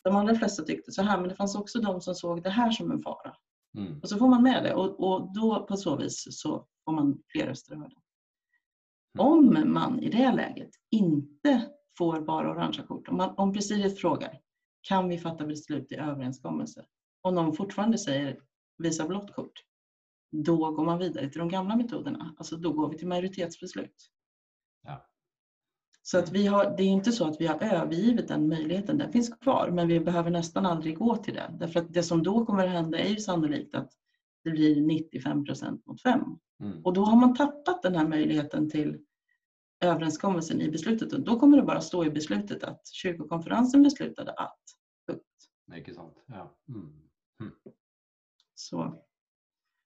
de 0.03 0.15
allra 0.15 0.35
flesta 0.35 0.63
tyckte 0.63 0.91
så 0.91 1.01
här, 1.01 1.19
men 1.19 1.29
det 1.29 1.35
fanns 1.35 1.55
också 1.55 1.81
de 1.81 2.01
som 2.01 2.15
såg 2.15 2.43
det 2.43 2.49
här 2.49 2.71
som 2.71 2.91
en 2.91 3.01
fara. 3.01 3.35
Mm. 3.77 3.99
Och 3.99 4.09
så 4.09 4.17
får 4.17 4.27
man 4.27 4.43
med 4.43 4.63
det 4.63 4.73
och, 4.73 4.99
och 4.99 5.33
då 5.33 5.65
på 5.65 5.77
så 5.77 5.95
vis 5.95 6.27
så 6.29 6.67
får 6.85 6.93
man 6.93 7.17
fler 7.27 7.47
röster 7.47 7.75
hörda. 7.75 7.95
Mm. 9.19 9.27
Om 9.27 9.73
man 9.73 9.99
i 9.99 10.09
det 10.09 10.31
läget 10.31 10.69
inte 10.91 11.69
får 11.97 12.21
bara 12.21 12.51
orangea 12.51 12.85
kort, 12.85 13.07
om, 13.07 13.17
man, 13.17 13.33
om 13.37 13.53
presidiet 13.53 13.99
frågar 13.99 14.39
kan 14.81 15.09
vi 15.09 15.17
fatta 15.17 15.45
beslut 15.45 15.91
i 15.91 15.95
överenskommelse? 15.95 16.85
Och 17.21 17.33
någon 17.33 17.53
fortfarande 17.53 17.97
säger 17.97 18.39
visa 18.81 19.07
blått 19.07 19.35
kort, 19.35 19.63
då 20.31 20.71
går 20.71 20.85
man 20.85 20.99
vidare 20.99 21.29
till 21.29 21.39
de 21.39 21.49
gamla 21.49 21.75
metoderna. 21.75 22.35
Alltså 22.37 22.57
då 22.57 22.73
går 22.73 22.89
vi 22.89 22.97
till 22.97 23.07
majoritetsbeslut. 23.07 24.09
Ja. 24.83 25.07
Så 26.01 26.19
att 26.19 26.31
vi 26.31 26.47
har, 26.47 26.77
det 26.77 26.83
är 26.83 26.87
inte 26.87 27.11
så 27.11 27.27
att 27.27 27.41
vi 27.41 27.47
har 27.47 27.63
övergivit 27.63 28.27
den 28.27 28.47
möjligheten, 28.47 28.97
den 28.97 29.11
finns 29.11 29.29
kvar, 29.29 29.69
men 29.71 29.87
vi 29.87 29.99
behöver 29.99 30.31
nästan 30.31 30.65
aldrig 30.65 30.97
gå 30.97 31.15
till 31.15 31.33
det. 31.33 31.55
Därför 31.59 31.79
att 31.79 31.93
det 31.93 32.03
som 32.03 32.23
då 32.23 32.45
kommer 32.45 32.63
att 32.63 32.71
hända 32.71 32.99
är 32.99 33.09
ju 33.09 33.17
sannolikt 33.17 33.75
att 33.75 33.91
det 34.43 34.51
blir 34.51 34.81
95 34.81 35.45
procent 35.45 35.85
mot 35.85 36.01
5. 36.01 36.21
Mm. 36.59 36.85
Och 36.85 36.93
då 36.93 37.03
har 37.03 37.15
man 37.15 37.35
tappat 37.35 37.81
den 37.83 37.95
här 37.95 38.07
möjligheten 38.07 38.69
till 38.69 38.97
överenskommelsen 39.81 40.61
i 40.61 40.71
beslutet. 40.71 41.13
Och 41.13 41.21
då 41.21 41.39
kommer 41.39 41.57
det 41.57 41.63
bara 41.63 41.81
stå 41.81 42.05
i 42.05 42.09
beslutet 42.09 42.63
att 42.63 42.87
kyrkokonferensen 42.87 43.83
beslutade 43.83 44.31
att. 44.31 44.59
Punkt. 45.07 45.23
Inte 45.75 45.93
sant. 45.93 46.23
Ja. 46.25 46.57
Mm. 46.69 46.81
Mm. 47.39 47.53
Så. 48.61 49.03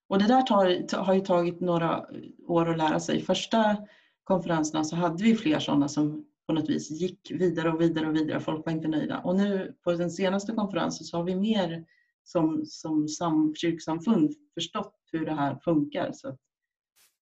Och 0.08 0.18
det 0.18 0.26
där 0.26 0.42
tar, 0.42 0.96
har 1.02 1.14
ju 1.14 1.20
tagit 1.20 1.60
några 1.60 2.06
år 2.46 2.70
att 2.70 2.78
lära 2.78 3.00
sig. 3.00 3.20
Första 3.20 3.76
konferenserna 4.24 4.84
så 4.84 4.96
hade 4.96 5.22
vi 5.22 5.36
fler 5.36 5.58
sådana 5.58 5.88
som 5.88 6.26
på 6.46 6.52
något 6.52 6.68
vis 6.68 6.90
gick 6.90 7.30
vidare 7.30 7.72
och 7.72 7.80
vidare 7.80 8.08
och 8.08 8.16
vidare. 8.16 8.40
Folk 8.40 8.66
var 8.66 8.72
inte 8.72 8.88
nöjda. 8.88 9.18
Och 9.18 9.36
nu 9.36 9.76
på 9.84 9.92
den 9.92 10.10
senaste 10.10 10.52
konferensen 10.52 11.04
så 11.04 11.16
har 11.16 11.24
vi 11.24 11.34
mer 11.34 11.84
som, 12.24 12.66
som 12.66 13.08
sam, 13.08 13.54
kyrksamfund 13.56 14.34
förstått 14.54 14.94
hur 15.12 15.26
det 15.26 15.34
här 15.34 15.56
funkar. 15.56 16.12
Så 16.12 16.28
att 16.28 16.40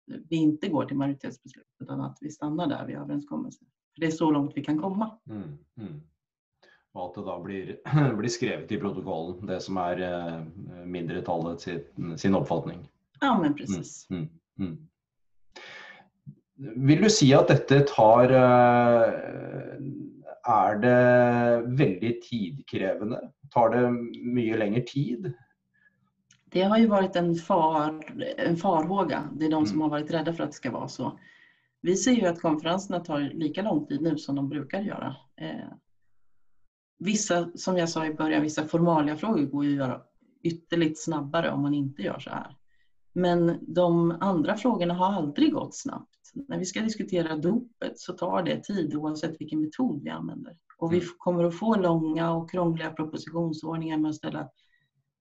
vi 0.07 0.37
inte 0.37 0.69
går 0.69 0.85
till 0.85 0.97
majoritetsbeslut 0.97 1.67
utan 1.83 2.01
att 2.01 2.19
vi 2.21 2.31
stannar 2.31 2.67
där 2.67 2.87
vid 2.87 2.97
överenskommelsen. 2.97 3.69
För 3.95 4.01
det 4.01 4.07
är 4.07 4.11
så 4.11 4.31
långt 4.31 4.53
vi 4.55 4.65
kan 4.65 4.79
komma. 4.79 5.19
Mm, 5.31 5.59
mm. 5.77 6.01
Och 6.93 7.07
att 7.07 7.15
det 7.15 7.21
då 7.21 7.43
blir, 7.43 7.77
blir 8.17 8.29
skrivet 8.29 8.73
i 8.73 8.77
protokollen, 8.77 9.47
det 9.47 9.61
som 9.61 9.77
är 9.77 10.01
eh, 10.01 10.45
mindretallet 10.85 11.61
sin, 11.61 12.19
sin 12.19 12.35
uppfattning. 12.35 12.89
Ja, 13.21 13.39
men 13.41 13.55
precis. 13.55 14.07
Mm, 14.11 14.29
mm, 14.59 14.73
mm. 14.73 14.89
Vill 16.87 17.03
du 17.03 17.11
säga 17.11 17.41
att 17.41 17.49
detta 17.49 17.81
tar 17.81 18.31
eh, 18.31 19.13
Är 20.45 20.79
det 20.79 21.63
väldigt 21.67 22.23
tidkrävande? 22.23 23.31
Tar 23.51 23.71
det 23.71 23.91
mycket 24.25 24.59
längre 24.59 24.81
tid? 24.81 25.33
Det 26.45 26.63
har 26.63 26.79
ju 26.79 26.87
varit 26.87 27.17
en, 27.17 27.35
far, 27.35 28.01
en 28.37 28.57
farhåga. 28.57 29.29
Det 29.33 29.47
är 29.47 29.51
de 29.51 29.67
som 29.67 29.77
mm. 29.77 29.83
har 29.83 29.91
varit 29.91 30.11
rädda 30.11 30.33
för 30.33 30.45
att 30.45 30.51
det 30.51 30.57
ska 30.57 30.71
vara 30.71 30.89
så. 30.89 31.19
Vi 31.81 31.97
ser 31.97 32.13
ju 32.13 32.27
att 32.27 32.41
konferenserna 32.41 33.01
tar 33.01 33.21
lika 33.21 33.63
lång 33.63 33.87
tid 33.87 34.03
nu 34.03 34.19
som 34.19 34.37
de 34.37 34.49
brukar 34.49 34.81
göra. 34.81 35.17
Eh, 35.37 35.73
vissa, 37.03 37.51
som 37.55 37.77
jag 37.77 37.89
sa 37.89 38.07
i 38.07 38.15
början, 38.15 38.43
vissa 38.43 38.67
formalia 38.69 39.17
frågor 39.17 39.43
går 39.43 39.65
ju 39.65 39.71
att 39.71 39.89
göra 39.89 40.01
ytterligt 40.43 41.03
snabbare 41.03 41.51
om 41.51 41.63
man 41.63 41.75
inte 41.75 42.03
gör 42.03 42.19
så 42.19 42.31
här. 42.31 42.57
Men 43.13 43.59
de 43.61 44.17
andra 44.21 44.57
frågorna 44.57 44.95
har 44.95 45.13
aldrig 45.13 45.53
gått 45.53 45.77
snabbt. 45.77 46.09
När 46.49 46.59
vi 46.59 46.65
ska 46.65 46.81
diskutera 46.81 47.37
dopet 47.37 47.99
så 47.99 48.13
tar 48.13 48.43
det 48.43 48.65
tid 48.65 48.95
oavsett 48.95 49.41
vilken 49.41 49.61
metod 49.61 50.03
vi 50.03 50.11
använder. 50.11 50.57
Och 50.79 50.93
vi 50.93 50.97
mm. 50.97 51.09
kommer 51.19 51.45
att 51.45 51.59
få 51.59 51.77
långa 51.77 52.33
och 52.33 52.51
krångliga 52.51 52.91
propositionsordningar 52.91 53.99
med 53.99 54.09
att 54.09 54.15
ställa 54.15 54.49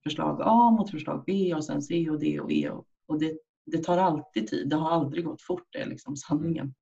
förslag 0.04 0.42
A 0.44 0.72
mot 0.72 0.92
förslag 0.92 1.24
B 1.26 1.54
och 1.56 1.66
sen 1.66 1.82
C 1.82 2.10
och 2.10 2.20
D 2.20 2.40
och 2.40 2.52
E. 2.52 2.72
Och 3.08 3.20
det, 3.20 3.38
det 3.66 3.78
tar 3.78 3.98
alltid 3.98 4.48
tid. 4.48 4.70
Det 4.70 4.76
har 4.76 4.92
aldrig 4.92 5.26
gått 5.26 5.42
fort, 5.42 5.68
det 5.72 5.80
är 5.82 5.88
liksom 5.88 6.16
sanningen. 6.16 6.74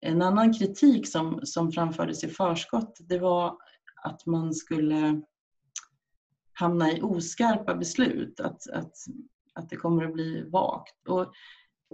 En 0.00 0.22
annan 0.22 0.54
kritik 0.54 1.08
som, 1.08 1.40
som 1.42 1.72
framfördes 1.72 2.24
i 2.24 2.28
förskott 2.28 2.96
det 3.00 3.18
var 3.18 3.56
att 4.02 4.26
man 4.26 4.54
skulle 4.54 5.22
hamna 6.52 6.92
i 6.92 7.02
oskarpa 7.02 7.74
beslut, 7.74 8.40
att, 8.40 8.70
att, 8.70 8.92
att 9.54 9.70
det 9.70 9.76
kommer 9.76 10.04
att 10.04 10.12
bli 10.12 10.42
vagt. 10.42 11.08
Och, 11.08 11.22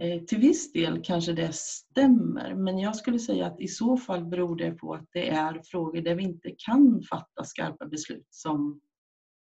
eh, 0.00 0.22
till 0.22 0.38
viss 0.38 0.72
del 0.72 1.02
kanske 1.04 1.32
det 1.32 1.54
stämmer 1.54 2.54
men 2.54 2.78
jag 2.78 2.96
skulle 2.96 3.18
säga 3.18 3.46
att 3.46 3.60
i 3.60 3.68
så 3.68 3.96
fall 3.96 4.24
beror 4.24 4.56
det 4.56 4.70
på 4.70 4.94
att 4.94 5.08
det 5.12 5.28
är 5.28 5.60
frågor 5.64 6.00
där 6.00 6.14
vi 6.14 6.22
inte 6.22 6.54
kan 6.58 7.02
fatta 7.10 7.44
skarpa 7.44 7.86
beslut 7.86 8.26
som, 8.30 8.80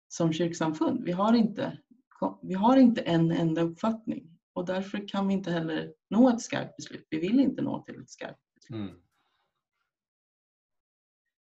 som 0.08 0.32
kyrksamfund. 0.32 1.04
Vi 1.04 1.12
har, 1.12 1.34
inte, 1.34 1.78
vi 2.42 2.54
har 2.54 2.76
inte 2.76 3.00
en 3.00 3.30
enda 3.30 3.62
uppfattning 3.62 4.39
och 4.60 4.66
därför 4.66 5.08
kan 5.08 5.28
vi 5.28 5.34
inte 5.34 5.50
heller 5.50 5.92
nå 6.10 6.28
ett 6.28 6.40
skarpt 6.40 6.76
beslut. 6.76 7.06
Vi 7.10 7.20
vill 7.20 7.40
inte 7.40 7.62
nå 7.62 7.82
till 7.82 8.00
ett 8.00 8.10
skarpt 8.10 8.40
beslut. 8.54 8.80
Mm. 8.80 9.00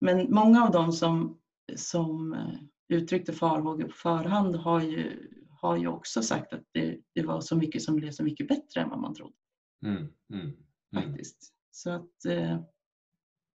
Men 0.00 0.34
många 0.34 0.64
av 0.64 0.70
dem 0.70 0.92
som, 0.92 1.40
som 1.76 2.32
eh, 2.32 2.54
uttryckte 2.88 3.32
farhågor 3.32 3.84
på 3.84 3.92
förhand 3.92 4.56
har 4.56 4.80
ju, 4.80 5.30
har 5.50 5.76
ju 5.76 5.88
också 5.88 6.22
sagt 6.22 6.52
att 6.52 6.62
det, 6.72 7.00
det 7.14 7.22
var 7.22 7.40
så 7.40 7.56
mycket 7.56 7.82
som 7.82 7.96
blev 7.96 8.10
så 8.10 8.24
mycket 8.24 8.48
bättre 8.48 8.80
än 8.80 8.88
vad 8.88 9.00
man 9.00 9.14
trodde. 9.14 9.34
Mm, 9.86 9.96
mm, 9.96 10.12
mm. 10.32 10.54
Faktiskt. 10.94 11.54
Så 11.70 11.90
att 11.90 12.24
eh, 12.24 12.60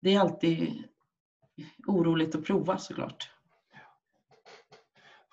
det 0.02 0.14
är 0.14 0.20
alltid 0.20 0.84
oroligt 1.88 2.36
att 2.36 2.46
prova 2.46 2.78
såklart. 2.78 3.32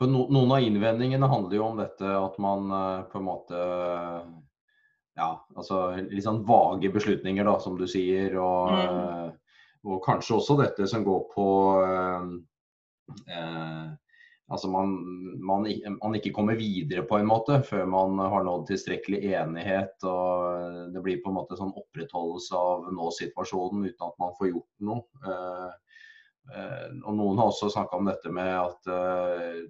För 0.02 0.08
no, 0.10 0.24
noen 0.34 0.50
av 0.52 0.60
innvendingene 0.60 1.26
handlar 1.26 1.52
ju 1.52 1.58
om 1.60 1.76
detta 1.76 2.18
att 2.18 2.38
man 2.38 2.70
eh, 2.70 3.02
på 3.02 3.18
en 3.18 3.24
måte 3.24 3.54
Ja, 5.14 5.46
alltså 5.56 5.96
litt 6.10 6.24
sånn 6.24 6.40
vage 6.48 6.88
beslutninger, 6.90 7.44
da, 7.44 7.60
som 7.60 7.78
du 7.78 7.86
säger. 7.88 8.36
Och 8.36 8.72
mm. 8.72 9.30
og 9.84 10.04
kanskje 10.04 10.34
også 10.34 10.56
dette 10.58 10.86
som 10.90 11.04
går 11.04 11.20
på 11.34 11.46
eh, 11.86 12.24
eh, 13.36 13.92
Altså 14.52 14.68
man, 14.68 14.90
man, 15.46 15.68
man, 16.02 16.16
ikke 16.18 16.32
kommer 16.34 16.58
videre 16.58 17.06
på 17.08 17.16
en 17.16 17.28
måte 17.30 17.60
før 17.64 17.86
man 17.88 18.18
har 18.18 18.42
nådd 18.44 18.66
tilstrekkelig 18.68 19.20
enighet. 19.38 19.94
og 20.02 20.90
Det 20.92 21.04
blir 21.04 21.22
på 21.22 21.30
en 21.30 21.38
måte 21.38 21.56
sånn 21.56 21.70
opprettholdelse 21.70 22.58
av 22.58 22.90
nå-situasjonen 22.92 23.86
uten 23.86 24.08
at 24.08 24.18
man 24.20 24.34
får 24.40 24.50
gjort 24.50 24.84
noe. 24.90 25.06
Eh, 25.22 25.70
eh, 26.56 26.90
og 27.04 27.14
Noen 27.20 27.38
har 27.38 27.54
også 27.54 27.70
snakka 27.70 28.02
om 28.02 28.10
dette 28.10 28.34
med 28.34 28.52
at 28.58 28.92
eh, 28.92 29.62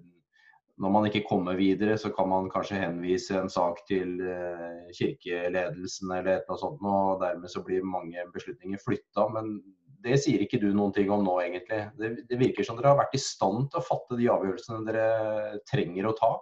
når 0.81 0.89
man 0.89 1.05
ikke 1.05 1.25
kommer 1.27 1.57
videre, 1.57 1.97
så 2.01 2.09
kan 2.15 2.29
man 2.29 2.49
kanskje 2.49 2.79
henvise 2.81 3.37
en 3.37 3.51
sak 3.51 3.83
til 3.89 4.17
eh, 4.25 4.89
kirkeledelsen 4.97 6.09
eller 6.11 6.31
et 6.31 6.47
eller 6.47 6.55
annet 6.55 6.63
sånt, 6.63 6.87
og 6.89 7.21
dermed 7.21 7.51
så 7.51 7.61
blir 7.65 7.85
mange 7.85 8.25
beslutninger 8.33 8.81
flytta. 8.81 9.27
Men 9.35 9.59
det 10.03 10.17
sier 10.23 10.41
ikke 10.43 10.59
du 10.61 10.71
noen 10.73 10.95
ting 10.95 11.11
om 11.13 11.23
nå, 11.25 11.37
egentlig. 11.43 11.83
Det, 11.99 12.15
det 12.29 12.39
virker 12.41 12.65
som 12.67 12.79
dere 12.79 12.95
har 12.95 13.03
vært 13.03 13.13
i 13.15 13.21
stand 13.21 13.69
til 13.69 13.79
å 13.79 13.85
fatte 13.85 14.17
de 14.19 14.31
avgjørelsene 14.33 14.81
dere 14.89 15.61
trenger 15.69 16.09
å 16.09 16.17
ta. 16.17 16.33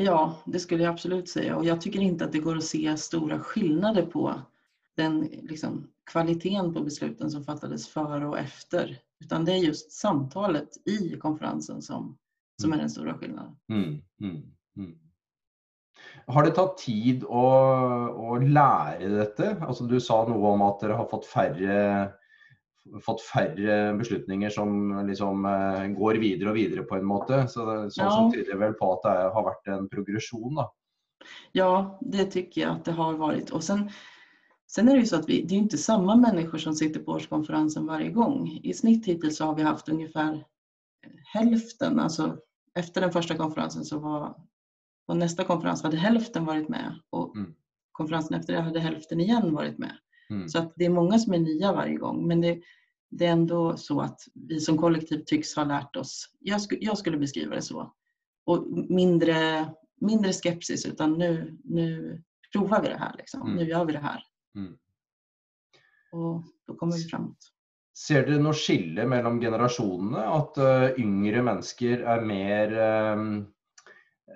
Ja, 0.00 0.34
det 0.46 0.60
skulle 0.60 0.84
jag 0.84 0.92
absolut 0.92 1.28
säga. 1.28 1.56
Og 1.56 1.64
jag 1.64 1.80
tycker 1.80 2.00
inte 2.00 2.24
att 2.24 2.32
det 2.32 2.38
går 2.38 2.56
att 2.56 2.64
se 2.64 2.96
stora 2.96 3.40
skillnader 3.40 4.06
på 4.06 4.42
den 4.96 5.20
liksom, 5.22 5.88
kvaliteten 6.10 6.74
på 6.74 6.80
besluten 6.80 7.30
som 7.30 7.44
fattades 7.44 7.88
före 7.88 8.26
och 8.26 8.38
efter. 8.38 8.98
Utan 9.20 9.44
det 9.44 9.52
är 9.52 9.56
just 9.56 9.92
samtalet 9.92 10.68
i 10.88 11.16
konferensen 11.16 11.82
som, 11.82 12.16
som 12.62 12.72
är 12.72 12.76
den 12.76 12.90
stora 12.90 13.14
skillnaden. 13.14 13.56
Mm, 13.72 13.84
mm, 14.20 14.42
mm. 14.76 14.98
Har 16.26 16.42
det 16.42 16.50
tagit 16.50 16.78
tid 16.78 17.24
att, 17.24 18.18
att 18.18 18.48
lära 18.50 19.08
detta? 19.08 19.64
Alltså, 19.64 19.84
du 19.84 20.00
sa 20.00 20.28
något 20.28 20.54
om 20.54 20.62
att 20.62 20.82
ni 20.82 20.88
har 20.88 21.08
fått 21.08 21.26
färre, 21.26 22.08
fått 23.02 23.22
färre 23.22 23.94
beslutningar 23.94 24.50
som 24.50 25.06
liksom, 25.06 25.44
uh, 25.44 25.86
går 25.86 26.14
vidare 26.14 26.50
och 26.50 26.56
vidare 26.56 26.82
på 26.82 26.96
en 26.96 27.04
måte. 27.04 27.48
Så, 27.48 27.90
så 27.90 28.02
ja. 28.02 28.10
som 28.10 28.32
tyder 28.32 28.56
väl 28.56 28.72
på 28.72 28.92
att 28.92 29.02
det 29.02 29.30
har 29.34 29.42
varit 29.42 29.66
en 29.66 29.88
progression. 29.88 30.54
Då. 30.54 30.74
Ja, 31.52 31.98
det 32.00 32.24
tycker 32.24 32.60
jag 32.60 32.70
att 32.70 32.84
det 32.84 32.92
har 32.92 33.12
varit. 33.12 33.50
Och 33.50 33.64
sen, 33.64 33.90
sen 34.70 34.88
är 34.88 34.92
det 34.92 35.00
ju 35.00 35.06
så 35.06 35.16
att 35.16 35.28
vi, 35.28 35.42
det 35.42 35.54
är 35.54 35.58
inte 35.58 35.78
samma 35.78 36.16
människor 36.16 36.58
som 36.58 36.74
sitter 36.74 37.00
på 37.00 37.12
årskonferensen 37.12 37.86
varje 37.86 38.10
gång. 38.10 38.60
I 38.62 38.74
snitt 38.74 39.06
hittills 39.06 39.40
har 39.40 39.54
vi 39.54 39.62
haft 39.62 39.88
ungefär 39.88 40.44
hälften, 41.34 42.00
alltså 42.00 42.36
efter 42.74 43.00
den 43.00 43.12
första 43.12 43.36
konferensen 43.36 43.84
så 43.84 43.98
var 43.98 44.40
på 45.06 45.14
nästa 45.14 45.44
konferens 45.44 45.82
hade 45.82 45.96
hälften 45.96 46.44
varit 46.44 46.68
med 46.68 47.00
och 47.10 47.36
mm. 47.36 47.54
konferensen 47.92 48.40
efter 48.40 48.52
det 48.52 48.60
hade 48.60 48.80
hälften 48.80 49.20
igen 49.20 49.54
varit 49.54 49.78
med. 49.78 49.98
Mm. 50.30 50.48
Så 50.48 50.58
att 50.58 50.72
det 50.76 50.84
är 50.84 50.90
många 50.90 51.18
som 51.18 51.34
är 51.34 51.38
nya 51.38 51.72
varje 51.72 51.96
gång 51.96 52.26
men 52.26 52.40
det, 52.40 52.62
det, 53.10 53.26
är 53.26 53.32
ändå 53.32 53.76
så 53.76 54.00
att 54.00 54.20
vi 54.34 54.60
som 54.60 54.78
kollektiv 54.78 55.22
tycks 55.26 55.56
ha 55.56 55.64
lärt 55.64 55.96
oss, 55.96 56.34
jag, 56.38 56.60
sk 56.60 56.72
jag 56.80 56.98
skulle 56.98 57.18
beskriva 57.18 57.54
det 57.54 57.62
så, 57.62 57.94
och 58.44 58.66
mindre, 58.90 59.68
mindre 60.00 60.32
skepsis 60.32 60.86
utan 60.86 61.12
nu, 61.18 61.58
nu 61.64 62.22
provar 62.52 62.82
vi 62.82 62.88
det 62.88 62.98
här, 62.98 63.14
liksom. 63.18 63.42
Mm. 63.42 63.54
nu 63.56 63.64
gör 63.64 63.84
vi 63.84 63.92
det 63.92 63.98
här. 63.98 64.22
Mm. 64.54 64.78
Och 66.12 66.44
då 66.66 66.74
kommer 66.74 66.96
vi 66.96 67.04
framåt. 67.04 67.52
Ser 67.98 68.26
dere 68.26 68.42
noe 68.42 68.54
skille 68.54 69.06
mellom 69.10 69.40
generasjonene? 69.42 70.24
At 70.38 70.58
uh, 70.62 70.88
yngre 71.02 71.42
mennesker 71.46 72.04
er 72.06 72.26
mer 72.26 72.74
uh, 72.78 73.22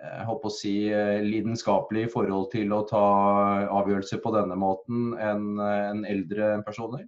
jeg 0.03 0.27
håper 0.27 0.49
å 0.49 0.55
si, 0.55 0.75
lidenskapelig 1.23 2.09
i 2.09 2.11
forhold 2.11 2.49
til 2.51 2.73
å 2.75 2.81
ta 2.89 3.03
avgjørelser 3.71 4.19
på 4.25 4.33
denne 4.35 4.57
måten 4.59 5.13
enn 5.15 5.61
en 5.63 6.01
eldre 6.09 6.57
personer? 6.67 7.05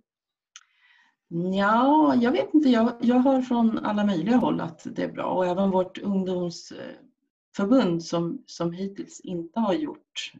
Ja, 1.28 2.14
jag 2.20 2.32
vet 2.32 2.54
inte. 2.54 2.68
Jag, 2.68 2.92
jag 3.00 3.18
hör 3.18 3.40
från 3.40 3.78
alla 3.78 4.06
möjliga 4.06 4.36
håll 4.36 4.60
att 4.60 4.82
det 4.84 5.02
är 5.02 5.12
bra 5.12 5.24
och 5.24 5.46
även 5.46 5.70
vårt 5.70 5.98
ungdomsförbund 5.98 8.04
som, 8.04 8.42
som 8.46 8.72
hittills 8.72 9.20
inte 9.20 9.60
har 9.60 9.74
gjort 9.74 10.32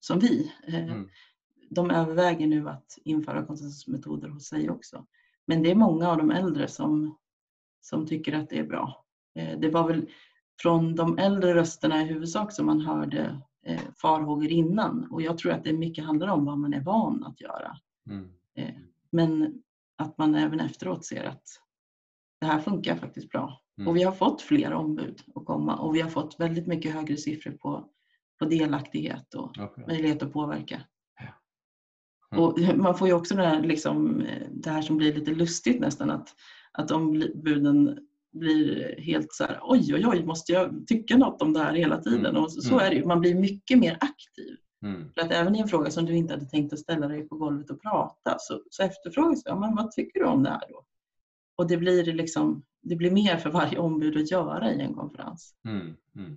som 0.00 0.18
vi. 0.18 0.52
Mm. 0.66 1.08
De 1.74 1.90
överväger 1.90 2.46
nu 2.46 2.68
att 2.68 2.98
införa 3.04 3.46
konsensusmetoder 3.46 4.28
hos 4.28 4.46
sig 4.46 4.70
också. 4.70 5.06
Men 5.46 5.62
det 5.62 5.70
är 5.70 5.74
många 5.74 6.10
av 6.10 6.16
de 6.16 6.30
äldre 6.30 6.68
som, 6.68 7.18
som 7.80 8.06
tycker 8.06 8.32
att 8.32 8.50
det 8.50 8.58
är 8.58 8.64
bra. 8.64 9.04
Det 9.58 9.70
var 9.70 9.88
väl 9.88 10.08
från 10.60 10.94
de 10.94 11.18
äldre 11.18 11.54
rösterna 11.54 12.02
i 12.02 12.04
huvudsak 12.04 12.52
som 12.52 12.66
man 12.66 12.80
hörde 12.80 13.40
farhågor 13.96 14.46
innan 14.46 15.10
och 15.10 15.22
jag 15.22 15.38
tror 15.38 15.52
att 15.52 15.64
det 15.64 15.72
mycket 15.72 16.04
handlar 16.04 16.28
om 16.28 16.44
vad 16.44 16.58
man 16.58 16.74
är 16.74 16.80
van 16.80 17.24
att 17.24 17.40
göra. 17.40 17.76
Mm. 18.10 18.30
Men 19.10 19.62
att 19.96 20.18
man 20.18 20.34
även 20.34 20.60
efteråt 20.60 21.04
ser 21.04 21.24
att 21.24 21.42
det 22.40 22.46
här 22.46 22.60
funkar 22.60 22.96
faktiskt 22.96 23.30
bra. 23.30 23.60
Mm. 23.78 23.88
Och 23.88 23.96
vi 23.96 24.02
har 24.02 24.12
fått 24.12 24.42
fler 24.42 24.72
ombud 24.72 25.22
att 25.34 25.44
komma 25.44 25.76
och 25.76 25.94
vi 25.94 26.00
har 26.00 26.10
fått 26.10 26.40
väldigt 26.40 26.66
mycket 26.66 26.94
högre 26.94 27.16
siffror 27.16 27.52
på, 27.52 27.88
på 28.38 28.44
delaktighet 28.44 29.34
och 29.34 29.58
okay. 29.58 29.86
möjlighet 29.86 30.22
att 30.22 30.32
påverka. 30.32 30.80
Mm. 32.36 32.44
Och 32.44 32.76
man 32.76 32.98
får 32.98 33.08
ju 33.08 33.14
också 33.14 33.34
det 33.34 33.42
här, 33.42 33.62
liksom, 33.62 34.24
det 34.50 34.70
här 34.70 34.82
som 34.82 34.96
blir 34.96 35.14
lite 35.14 35.30
lustigt 35.30 35.80
nästan 35.80 36.10
att, 36.10 36.28
att 36.72 36.90
ombuden 36.90 37.98
blir 38.32 38.94
helt 39.00 39.32
så 39.32 39.44
här, 39.44 39.58
oj 39.62 39.94
oj 39.94 40.06
oj, 40.06 40.24
måste 40.24 40.52
jag 40.52 40.86
tycka 40.86 41.16
något 41.16 41.42
om 41.42 41.52
det 41.52 41.60
här 41.60 41.74
hela 41.74 41.98
tiden? 41.98 42.26
Mm. 42.26 42.42
Och 42.42 42.52
så 42.52 42.74
mm. 42.74 42.86
är 42.86 42.90
det 42.90 42.96
ju, 42.96 43.04
man 43.04 43.20
blir 43.20 43.34
mycket 43.34 43.78
mer 43.78 43.98
aktiv. 44.00 44.56
Mm. 44.82 45.12
För 45.14 45.20
att 45.20 45.32
även 45.32 45.56
i 45.56 45.60
en 45.60 45.68
fråga 45.68 45.90
som 45.90 46.06
du 46.06 46.16
inte 46.16 46.34
hade 46.34 46.46
tänkt 46.46 46.72
att 46.72 46.78
ställa 46.78 47.08
dig 47.08 47.28
på 47.28 47.36
golvet 47.36 47.70
och 47.70 47.82
prata 47.82 48.36
så, 48.38 48.60
så 48.70 48.82
efterfrågas 48.82 49.42
ja, 49.44 49.60
men 49.60 49.76
vad 49.76 49.90
tycker 49.90 50.20
du 50.20 50.26
om 50.26 50.42
det 50.42 50.50
här 50.50 50.62
då? 50.68 50.84
Och 51.56 51.68
det 51.68 51.76
blir, 51.76 52.04
liksom, 52.04 52.62
det 52.82 52.96
blir 52.96 53.10
mer 53.10 53.36
för 53.36 53.50
varje 53.50 53.78
ombud 53.78 54.16
att 54.16 54.30
göra 54.30 54.72
i 54.72 54.80
en 54.80 54.94
konferens. 54.94 55.54
Mm. 55.64 56.36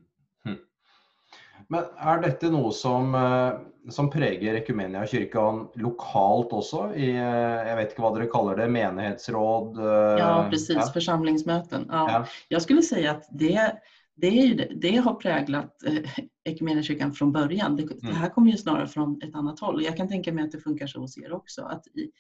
Mm. 1.70 1.84
Men 1.98 2.08
är 2.08 2.22
detta 2.22 2.50
något 2.50 2.76
som, 2.76 3.16
eh, 3.16 3.92
som 3.92 4.10
präglar 4.10 4.54
Ekumeniakyrkan 4.54 5.68
lokalt 5.76 6.54
också? 6.54 6.96
I, 6.96 7.10
eh, 7.10 7.24
jag 7.68 7.76
vet 7.76 7.90
inte 7.90 8.02
vad 8.02 8.22
du 8.22 8.30
kallar 8.30 8.58
det, 8.58 8.68
menighetsråd? 8.68 9.78
Eh, 9.78 9.86
ja, 10.20 10.48
precis, 10.50 10.76
ja. 10.76 10.92
församlingsmöten. 10.94 11.86
Ja. 11.90 12.12
ja. 12.12 12.26
Jag 12.48 12.62
skulle 12.62 12.82
säga 12.82 13.12
att 13.12 13.28
det, 13.32 13.72
det, 14.16 14.54
det, 14.54 14.72
det 14.76 14.96
har 14.96 15.14
präglat 15.14 15.76
Equmeniakyrkan 16.44 17.14
från 17.14 17.32
början. 17.32 17.76
Det, 17.76 17.84
mm. 17.84 17.98
det, 18.02 18.14
här 18.14 18.30
kommer 18.30 18.52
ju 18.52 18.58
snarare 18.58 18.88
från 18.88 19.22
ett 19.22 19.36
annat 19.36 19.60
håll. 19.60 19.84
Jag 19.84 19.98
kan 19.98 20.08
tänka 20.08 20.34
mig 20.34 20.44
att 20.44 20.52
det 20.52 20.60
funkar 20.60 20.88
så 20.88 21.00
hos 21.00 21.18
er 21.18 21.34
också. 21.34 21.62
Att 21.62 21.88
i, 21.88 22.12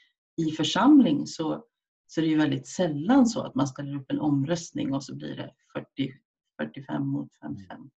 i 0.41 0.51
församling 0.51 1.27
så, 1.27 1.63
så 2.07 2.21
är 2.21 2.25
det 2.25 2.29
ju 2.31 2.37
väldigt 2.37 2.67
sällan 2.67 3.25
så 3.25 3.41
att 3.41 3.55
man 3.55 3.67
ställer 3.67 3.95
upp 3.95 4.11
en 4.11 4.19
omröstning 4.19 4.93
och 4.93 5.03
så 5.03 5.15
blir 5.15 5.35
det 5.35 5.51
40, 5.73 6.13
45 6.61 7.07
mot 7.07 7.29
55. 7.41 7.89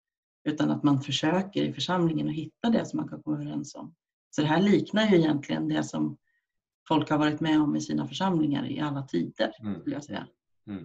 Utan 0.44 0.70
att 0.70 0.82
man 0.82 1.00
försöker 1.00 1.62
i 1.62 1.72
församlingen 1.72 2.28
att 2.28 2.34
hitta 2.34 2.70
det 2.70 2.84
som 2.84 2.96
man 2.96 3.08
kan 3.08 3.22
komma 3.22 3.36
överens 3.36 3.74
om. 3.74 3.94
Så 4.30 4.40
det 4.40 4.46
här 4.46 4.62
liknar 4.62 5.06
ju 5.06 5.16
egentligen 5.16 5.68
det 5.68 5.84
som 5.84 6.16
folk 6.88 7.10
har 7.10 7.18
varit 7.18 7.40
med 7.40 7.60
om 7.60 7.76
i 7.76 7.80
sina 7.80 8.06
församlingar 8.06 8.66
i 8.70 8.80
alla 8.80 9.02
tider, 9.02 9.52
mm. 9.60 9.80
skulle 9.80 9.96
jag 9.96 10.04
säga. 10.04 10.26
Mm. 10.66 10.84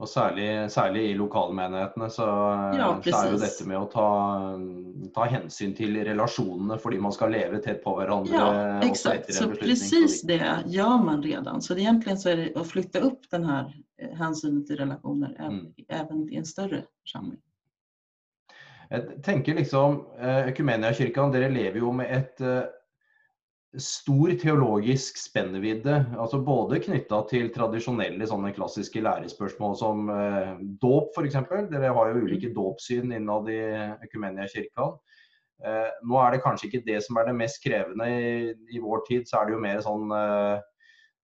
Och 0.00 0.08
särskilt, 0.08 0.72
särskilt 0.72 1.10
i 1.10 1.14
lokalmenighetene 1.14 2.10
så, 2.10 2.22
ja, 2.22 3.00
så 3.04 3.26
är 3.26 3.32
ju 3.32 3.36
detta 3.36 3.64
med 3.64 3.78
att 3.78 3.90
ta, 3.90 4.40
ta 5.14 5.24
hänsyn 5.24 5.74
till 5.74 6.04
relationerna 6.04 6.78
för 6.78 6.92
att 6.92 7.00
man 7.00 7.12
ska 7.12 7.26
leva 7.26 7.58
tätt 7.58 7.84
på 7.84 7.96
varandra. 7.96 8.34
Ja, 8.34 8.82
exakt. 8.82 9.34
Så 9.34 9.50
precis 9.50 10.22
det 10.22 10.64
gör 10.66 11.04
man 11.04 11.22
redan. 11.22 11.62
Så 11.62 11.76
egentligen 11.76 12.18
så 12.18 12.28
är 12.28 12.36
det 12.36 12.56
att 12.56 12.68
flytta 12.68 13.00
upp 13.00 13.20
den 13.30 13.44
här 13.44 13.82
eh, 14.02 14.16
hänsynen 14.16 14.66
till 14.66 14.76
relationer 14.76 15.36
mm. 15.38 15.66
även 15.88 16.32
i 16.32 16.36
en 16.36 16.46
större 16.46 16.84
församling. 17.02 17.40
Jag 18.92 19.22
tänker 19.22 19.54
liksom, 19.54 20.06
eh, 20.18 20.48
Ekumeniakyrkan, 20.48 21.32
dere 21.32 21.48
lever 21.48 21.78
ju 21.78 21.92
med 21.92 22.16
ett 22.16 22.40
eh, 22.40 22.62
stor 23.78 24.30
teologisk 24.30 25.18
spennevidde. 25.18 26.04
altså 26.18 26.40
Både 26.42 26.80
knytta 26.82 27.20
til 27.30 27.52
tradisjonelle 27.54 28.26
sånne 28.26 28.50
klassiske 28.56 29.02
lærespørsmål 29.06 29.76
som 29.78 30.10
eh, 30.10 30.56
dåp 30.82 31.14
f.eks. 31.14 31.38
Dere 31.70 31.92
har 31.94 32.10
jo 32.10 32.24
ulike 32.24 32.50
dåpssyn 32.56 33.14
innad 33.14 33.52
i 33.54 33.60
Ekumeniakirken. 34.08 34.98
Eh, 35.62 35.88
nå 36.02 36.18
er 36.24 36.34
det 36.34 36.42
kanskje 36.42 36.66
ikke 36.72 36.82
det 36.88 36.98
som 37.06 37.20
er 37.20 37.30
det 37.30 37.36
mest 37.38 37.62
krevende. 37.62 38.10
I, 38.10 38.54
i 38.74 38.82
vår 38.82 39.06
tid 39.06 39.30
så 39.30 39.38
er 39.38 39.46
det 39.46 39.54
jo 39.54 39.64
mer 39.68 39.86
sånn 39.86 40.10
eh, 40.18 40.58
eh 40.58 40.66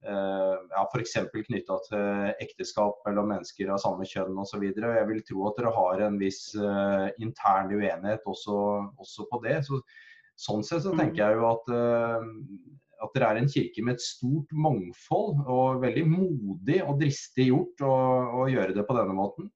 ja, 0.03 0.83
F.eks. 0.85 1.15
knytta 1.33 1.79
til 1.87 2.35
ekteskap 2.45 3.01
mellom 3.09 3.31
mennesker 3.33 3.73
av 3.73 3.81
samme 3.83 4.05
kjønn 4.07 4.37
osv. 4.39 4.67
Jeg 4.69 5.07
vil 5.09 5.23
tro 5.27 5.47
at 5.49 5.57
dere 5.59 5.73
har 5.75 6.03
en 6.07 6.19
viss 6.21 6.51
uh, 6.59 7.09
intern 7.23 7.73
uenighet 7.73 8.29
også, 8.29 8.59
også 9.03 9.27
på 9.33 9.41
det. 9.47 9.63
Så 9.67 9.81
Sånn 10.37 10.65
sett 10.65 10.85
så 10.85 10.93
tenker 10.93 11.17
mm. 11.17 11.21
jeg 11.23 11.37
jo 11.39 11.45
at, 11.49 11.71
uh, 11.73 13.07
at 13.07 13.15
dere 13.17 13.31
er 13.31 13.39
en 13.41 13.49
kirke 13.49 13.85
med 13.85 13.97
et 13.97 14.05
stort 14.05 14.51
mangfold, 14.53 15.41
og 15.49 15.81
veldig 15.85 16.05
modig 16.11 16.83
och 16.85 17.01
dristig 17.01 17.49
gjort 17.49 17.85
å, 17.85 17.95
å 18.43 18.49
gjøre 18.53 18.77
det 18.77 18.85
på 18.89 18.97
denne 18.99 19.17
måten. 19.17 19.49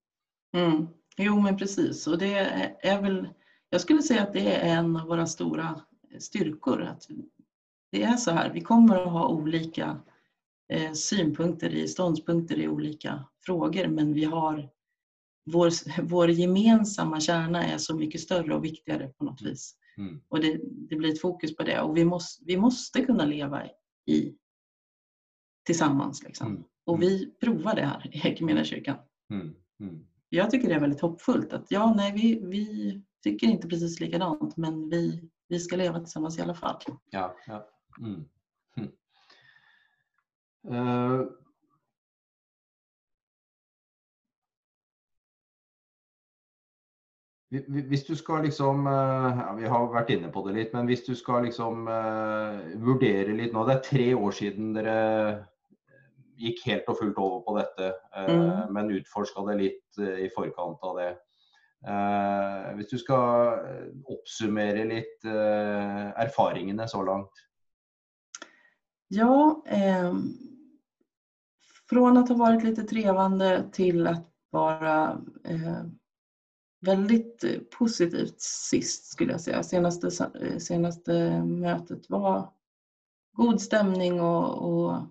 Mm. 0.57 0.88
Jo, 1.20 1.37
men 1.40 1.57
precis. 1.57 2.07
Och 2.07 2.18
det 2.18 2.35
är 2.81 3.03
väl, 3.03 3.29
jag 3.70 3.81
skulle 3.81 4.03
säga 4.03 4.22
att 4.22 4.33
det 4.33 4.57
är 4.57 4.79
en 4.79 4.96
av 4.96 5.07
våra 5.07 5.26
stora 5.26 5.81
styrkor. 6.18 6.83
Att 6.83 7.09
det 7.92 8.03
är 8.03 8.16
så 8.16 8.31
här, 8.31 8.50
vi 8.55 8.61
kommer 8.61 8.96
att 8.96 9.12
ha 9.12 9.29
olika 9.29 9.85
eh, 9.85 10.10
synpunkter 10.94 11.74
i 11.74 11.88
ståndpunkter 11.88 12.59
i 12.59 12.68
olika 12.68 13.24
frågor, 13.46 13.88
men 13.88 14.12
vi 14.12 14.24
har 14.24 14.70
vår, 15.44 16.02
vår 16.02 16.30
gemensamma 16.30 17.20
kärna 17.20 17.64
är 17.64 17.78
så 17.78 17.96
mycket 17.96 18.20
större 18.20 18.54
och 18.54 18.64
viktigare 18.64 19.09
på 19.09 19.24
något 19.24 19.42
vis. 19.42 19.76
Mm. 19.98 20.20
Och 20.28 20.40
det, 20.40 20.61
det, 20.88 20.96
blir 20.96 21.12
ett 21.12 21.20
fokus 21.20 21.56
på 21.56 21.62
det 21.62 21.80
och 21.80 21.96
vi 21.96 22.04
måste, 22.04 22.44
vi 22.46 22.56
måste 22.56 23.04
kunna 23.04 23.24
leva 23.24 23.66
i 24.06 24.35
tillsammans. 25.66 26.22
Liksom. 26.22 26.46
Mm. 26.46 26.62
Och 26.85 26.96
mm. 26.96 27.09
vi 27.09 27.30
provar 27.40 27.74
det 27.74 27.85
här 27.85 28.11
i 28.12 28.28
Equmeniakyrkan. 28.28 28.96
Mm. 29.30 29.54
Mm. 29.80 30.06
Jag 30.28 30.50
tycker 30.50 30.68
det 30.68 30.74
är 30.74 30.80
väldigt 30.80 31.00
hoppfullt 31.00 31.52
att 31.52 31.70
ja, 31.70 31.94
nej, 31.96 32.12
vi, 32.12 32.40
vi 32.46 33.02
tycker 33.22 33.46
inte 33.46 33.68
precis 33.68 34.00
likadant 34.00 34.56
men 34.56 34.88
vi, 34.88 35.30
vi 35.48 35.59
ska 35.59 35.76
leva 35.76 35.98
tillsammans 35.98 36.38
i 36.38 36.42
alla 36.42 36.54
fall. 36.54 36.83
Ja, 37.11 37.37
ja. 37.46 37.68
Mm. 38.00 38.24
Uh, 40.68 41.25
Hvis 47.51 48.05
du 48.07 48.14
skal 48.14 48.44
liksom 48.44 48.87
eh, 48.87 49.38
ja, 49.40 49.55
Vi 49.59 49.66
har 49.66 49.87
vært 49.90 50.12
inne 50.14 50.29
på 50.31 50.44
det 50.46 50.53
litt, 50.55 50.75
men 50.77 50.87
hvis 50.87 51.01
du 51.03 51.16
skal 51.18 51.42
liksom 51.49 51.88
uh, 51.90 52.61
vurdere 52.79 53.35
litt 53.35 53.57
nå 53.57 53.64
Det 53.66 53.75
er 53.75 53.88
tre 53.88 54.07
år 54.14 54.37
siden 54.37 54.68
dere 54.77 55.01
gikk 56.40 56.62
helt 56.68 56.87
og 56.88 56.96
fullt 57.01 57.18
over 57.18 57.40
på 57.44 57.57
dette, 57.59 57.88
uh, 58.14 58.31
mm. 58.31 58.70
men 58.73 58.92
utforska 59.01 59.42
det 59.51 59.57
litt 59.59 59.99
uh, 59.99 60.14
i 60.23 60.31
forkant 60.33 60.87
av 60.87 61.01
det. 61.01 61.11
hvis 62.77 62.90
du 62.90 62.99
skal 63.01 63.94
oppsummere 64.12 64.83
litt 64.85 65.25
erfaringene 65.25 66.85
så 66.88 67.01
langt? 67.05 67.40
Ja, 69.11 69.62
eh, 69.66 70.12
från 71.90 72.16
att 72.16 72.29
ha 72.29 72.37
varit 72.37 72.64
lite 72.64 72.83
trevande 72.83 73.68
till 73.72 74.07
att 74.07 74.31
vara 74.50 75.20
eh, 75.44 75.85
väldigt 76.81 77.44
positivt 77.79 78.40
sist 78.40 79.05
skulle 79.05 79.33
jag 79.33 79.40
säga. 79.40 79.62
Senaste, 79.62 80.31
eh, 80.40 80.59
senaste 80.59 81.42
mötet 81.44 82.11
var 82.11 82.53
god 83.33 83.61
stämning 83.61 84.20
och, 84.20 84.72
och, 84.72 85.07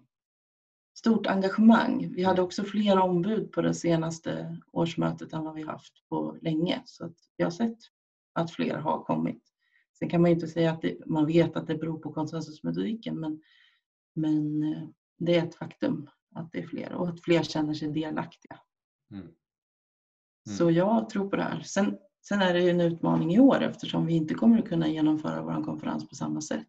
stort 0.98 1.28
engagemang. 1.28 2.14
Vi 2.16 2.24
hade 2.24 2.42
också 2.42 2.64
fler 2.64 3.00
ombud 3.00 3.52
på 3.52 3.62
det 3.62 3.74
senaste 3.74 4.58
årsmötet 4.72 5.34
än 5.34 5.44
vad 5.44 5.54
vi 5.56 5.64
haft 5.64 5.94
på 6.10 6.38
länge. 6.42 6.82
Så 6.86 7.06
att 7.06 7.16
vi 7.38 7.44
har 7.44 7.52
sett 7.52 7.78
att 8.34 8.52
fler 8.52 8.78
har 8.78 9.04
kommit. 9.04 9.44
Sen 10.00 10.10
kan 10.10 10.22
man 10.22 10.32
inte 10.32 10.48
säga 10.48 10.72
att 10.72 10.82
det, 10.82 11.06
man 11.06 11.26
vet 11.26 11.56
att 11.56 11.68
det 11.68 11.76
beror 11.76 12.00
på 12.00 12.14
konsensusmetodiken 12.14 13.20
men, 13.20 13.42
men 14.14 14.64
eh, 14.64 14.88
det 15.18 15.36
är 15.38 15.46
ett 15.46 15.56
faktum 15.56 16.10
att 16.36 16.52
det 16.52 16.60
är 16.60 16.68
fler 16.68 16.94
och 16.94 17.10
att 17.10 17.22
fler 17.22 17.44
känner 17.44 17.74
sig 17.74 17.92
delaktiga. 17.92 18.60
Mm. 19.12 19.24
Mm. 19.24 20.58
Så 20.58 20.72
jag 20.72 21.10
tror 21.10 21.30
på 21.30 21.36
det 21.36 21.44
här. 21.44 21.62
Sen, 21.62 21.98
sen 22.28 22.42
är 22.42 22.54
det 22.54 22.62
ju 22.62 22.70
en 22.70 22.82
utmaning 22.82 23.34
i 23.34 23.40
år 23.40 23.62
eftersom 23.64 24.06
vi 24.06 24.14
inte 24.14 24.34
kommer 24.34 24.60
att 24.60 24.70
kunna 24.70 24.88
genomföra 24.88 25.42
vår 25.42 25.64
konferens 25.64 26.10
på 26.10 26.16
samma 26.16 26.42
sätt. 26.42 26.68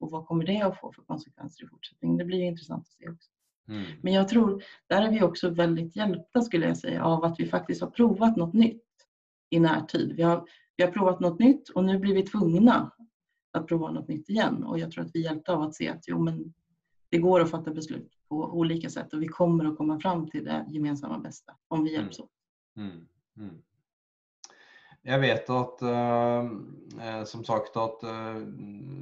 Och 0.00 0.10
vad 0.10 0.26
kommer 0.26 0.44
det 0.44 0.62
att 0.62 0.80
få 0.80 0.92
för 0.92 1.02
konsekvenser 1.02 1.64
i 1.64 1.68
fortsättningen? 1.68 2.16
Det 2.16 2.24
blir 2.24 2.40
intressant 2.40 2.80
att 2.80 2.92
se 2.92 3.08
också. 3.08 3.30
Mm. 3.68 3.84
Men 4.02 4.12
jag 4.12 4.28
tror, 4.28 4.64
där 4.86 5.02
är 5.02 5.10
vi 5.10 5.22
också 5.22 5.50
väldigt 5.50 5.96
hjälpta 5.96 6.40
skulle 6.40 6.66
jag 6.66 6.76
säga 6.76 7.04
av 7.04 7.24
att 7.24 7.40
vi 7.40 7.46
faktiskt 7.46 7.80
har 7.80 7.90
provat 7.90 8.36
något 8.36 8.54
nytt. 8.54 8.82
i 9.50 9.60
närtid. 9.60 10.12
Vi 10.16 10.22
har, 10.22 10.48
vi 10.76 10.84
har 10.84 10.90
provat 10.90 11.20
något 11.20 11.38
nytt 11.38 11.68
och 11.68 11.84
nu 11.84 11.98
blir 11.98 12.14
vi 12.14 12.22
tvungna 12.22 12.90
att 13.52 13.66
prova 13.66 13.90
något 13.90 14.08
nytt 14.08 14.28
igen. 14.28 14.64
Och 14.64 14.78
jag 14.78 14.90
tror 14.90 15.04
att 15.04 15.10
vi 15.14 15.22
hjälpte 15.22 15.52
av 15.52 15.62
att 15.62 15.74
se 15.74 15.88
att 15.88 16.08
jo, 16.08 16.18
men 16.22 16.54
det 17.12 17.18
går 17.18 17.40
att 17.40 17.50
fatta 17.50 17.70
beslut 17.70 18.12
på 18.28 18.36
olika 18.36 18.90
sätt 18.90 19.12
och 19.12 19.22
vi 19.22 19.28
kommer 19.28 19.64
att 19.64 19.76
komma 19.76 20.00
fram 20.00 20.30
till 20.30 20.44
det 20.44 20.66
gemensamma 20.68 21.18
bästa 21.18 21.52
om 21.68 21.84
vi 21.84 21.92
hjälps 21.92 22.18
åt. 22.20 22.30
Mm. 22.76 23.06
Mm. 23.36 23.62
Jag 25.02 25.18
vet 25.18 25.50
att 25.50 25.82
uh, 25.82 27.24
som 27.24 27.44
sagt 27.44 27.76
att 27.76 28.04
uh, 28.04 28.46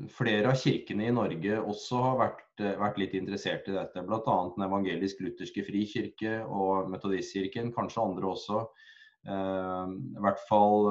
flera 0.08 0.50
av 0.50 0.54
kyrkorna 0.54 1.04
i 1.04 1.12
Norge 1.12 1.60
också 1.60 1.94
har 1.94 2.18
varit, 2.18 2.60
uh, 2.60 2.78
varit 2.78 2.98
lite 2.98 3.16
intresserade 3.16 3.70
i 3.70 3.74
detta, 3.74 4.02
bland 4.02 4.22
annat 4.22 4.56
den 4.56 4.64
evangelisk-lutherska 4.64 5.62
frikyrkan 5.62 6.42
och 6.42 6.90
metodistkyrkan, 6.90 7.72
kanske 7.72 8.00
andra 8.00 8.26
också. 8.26 8.68
I 10.16 10.20
hvert 10.20 10.48
fall 10.48 10.86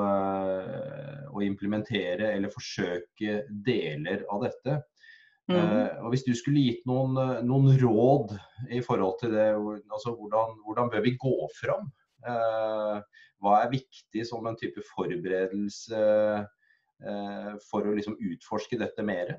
å 1.34 1.42
implementere 1.42 2.28
eller 2.36 2.52
forsøke 2.54 3.40
deler 3.66 4.22
av 4.30 4.44
dette. 4.44 4.76
Mm. 5.50 6.06
Og 6.06 6.14
Hvis 6.14 6.26
du 6.28 6.34
skulle 6.38 6.62
gitt 6.62 6.86
noen, 6.90 7.18
noen, 7.48 7.72
råd 7.82 8.36
i 8.70 8.82
forhold 8.86 9.18
til 9.22 9.34
det, 9.34 9.50
altså 9.90 10.14
hvordan, 10.14 10.60
hvordan 10.66 10.92
bør 10.94 11.06
vi 11.06 11.18
gå 11.20 11.36
fram? 11.58 11.90
Hva 13.40 13.56
er 13.64 13.72
viktig 13.72 14.26
som 14.28 14.48
en 14.50 14.58
type 14.60 14.84
forberedelse 14.92 16.02
for 17.70 17.88
å 17.88 17.96
liksom 17.96 18.20
utforske 18.20 18.78
dette 18.82 19.06
mer? 19.08 19.38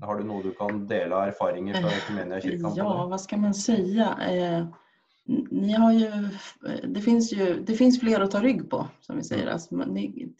Har 0.00 0.16
du 0.16 0.24
noe 0.24 0.40
du 0.44 0.52
kan 0.56 0.86
dele 0.88 1.12
av 1.12 1.32
erfaringer 1.34 1.76
fra 1.82 1.92
Ekumeniakyrkan? 1.92 2.76
Ja, 2.78 3.06
vad 3.10 3.20
ska 3.20 3.36
man 3.36 3.54
säga? 3.54 4.08
Ni 5.50 5.72
har 5.72 5.92
ju, 5.92 6.10
det, 6.88 7.00
finns 7.00 7.32
ju, 7.32 7.62
det 7.66 7.74
finns 7.74 8.00
fler 8.00 8.20
att 8.20 8.30
ta 8.30 8.40
rygg 8.40 8.70
på, 8.70 8.88
som 9.00 9.16
vi 9.16 9.24
säger. 9.24 9.42
Mm. 9.42 9.52
Alltså, 9.52 9.74
ni, 9.74 10.34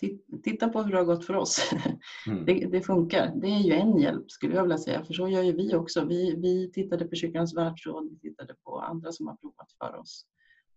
titta 0.44 0.68
på 0.68 0.83
hur 0.83 0.92
det 0.92 0.99
har 0.99 1.05
gått 1.05 1.25
för 1.25 1.37
oss. 1.37 1.70
Mm. 2.29 2.44
Det, 2.44 2.53
det, 2.55 2.81
funkar. 2.81 3.33
Det 3.37 3.46
är 3.46 3.59
ju 3.59 3.72
en 3.72 3.99
hjälp, 3.99 4.31
skulle 4.31 4.55
jag 4.55 4.62
vilja 4.62 4.79
säga. 4.79 5.05
För 5.05 5.14
så 5.14 5.29
gör 5.29 5.42
ju 5.42 5.53
vi 5.53 5.75
också. 5.75 6.05
Vi, 6.05 6.37
vi 6.37 6.70
tittade 6.72 7.05
på 7.05 7.16
Kyrkans 7.16 7.57
världsråd, 7.57 8.09
vi 8.11 8.18
tittade 8.31 8.55
på 8.64 8.81
andra 8.81 9.12
som 9.12 9.27
har 9.27 9.37
provat 9.37 9.72
för 9.79 10.01
oss. 10.01 10.27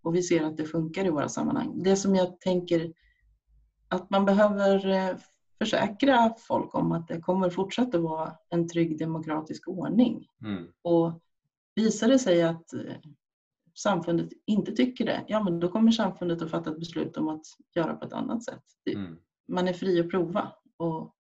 Och 0.01 0.15
vi 0.15 0.23
ser 0.23 0.43
att 0.43 0.57
det 0.57 0.65
funkar 0.65 1.05
i 1.05 1.09
våra 1.09 1.29
sammanhang. 1.29 1.83
Det 1.83 1.95
som 1.95 2.15
jag 2.15 2.39
tänker 2.39 2.93
att 3.87 4.09
man 4.09 4.25
behöver 4.25 4.89
eh, 4.89 5.15
försäkra 5.57 6.33
folk 6.37 6.75
om 6.75 6.91
att 6.91 7.07
det 7.07 7.19
kommer 7.19 7.49
fortsätta 7.49 7.97
vara 7.97 8.33
en 8.49 8.67
trygg 8.67 8.99
demokratisk 8.99 9.67
ordning. 9.67 10.27
Mm. 10.43 10.67
Och 10.81 11.21
visar 11.75 12.07
det 12.07 12.19
sig 12.19 12.43
att 12.43 12.73
eh, 12.73 12.95
samfundet 13.79 14.29
inte 14.45 14.71
tycker 14.71 15.05
det, 15.05 15.25
ja 15.27 15.43
men 15.43 15.59
då 15.59 15.69
kommer 15.69 15.91
samfundet 15.91 16.41
att 16.41 16.51
fatta 16.51 16.71
ett 16.71 16.79
beslut 16.79 17.17
om 17.17 17.27
att 17.27 17.45
göra 17.75 17.95
på 17.95 18.05
ett 18.05 18.13
annat 18.13 18.43
sätt. 18.43 18.63
Mm. 18.91 19.17
Man 19.47 19.67
är 19.67 19.73
fri 19.73 19.99
att 19.99 20.09
prova. 20.09 20.51
Och, 20.77 21.15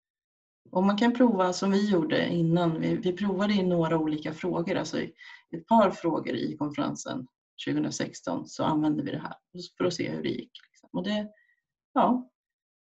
och 0.70 0.82
man 0.82 0.98
kan 0.98 1.14
prova 1.14 1.52
som 1.52 1.70
vi 1.70 1.90
gjorde 1.90 2.28
innan. 2.28 2.80
Vi, 2.80 2.96
vi 2.96 3.12
provade 3.12 3.52
i 3.54 3.62
några 3.62 3.98
olika 3.98 4.32
frågor, 4.32 4.76
alltså 4.76 5.00
i 5.00 5.12
ett 5.56 5.66
par 5.66 5.90
frågor 5.90 6.34
i 6.34 6.56
konferensen 6.56 7.26
2016 7.66 8.48
så 8.48 8.64
använde 8.64 9.02
vi 9.02 9.10
det 9.10 9.18
här 9.18 9.34
för 9.78 9.84
att 9.84 9.94
se 9.94 10.10
hur 10.10 10.22
det 10.22 10.28
gick. 10.28 10.52
Liksom. 10.70 10.88
Och 10.92 11.04
det, 11.04 11.28
ja, 11.94 12.30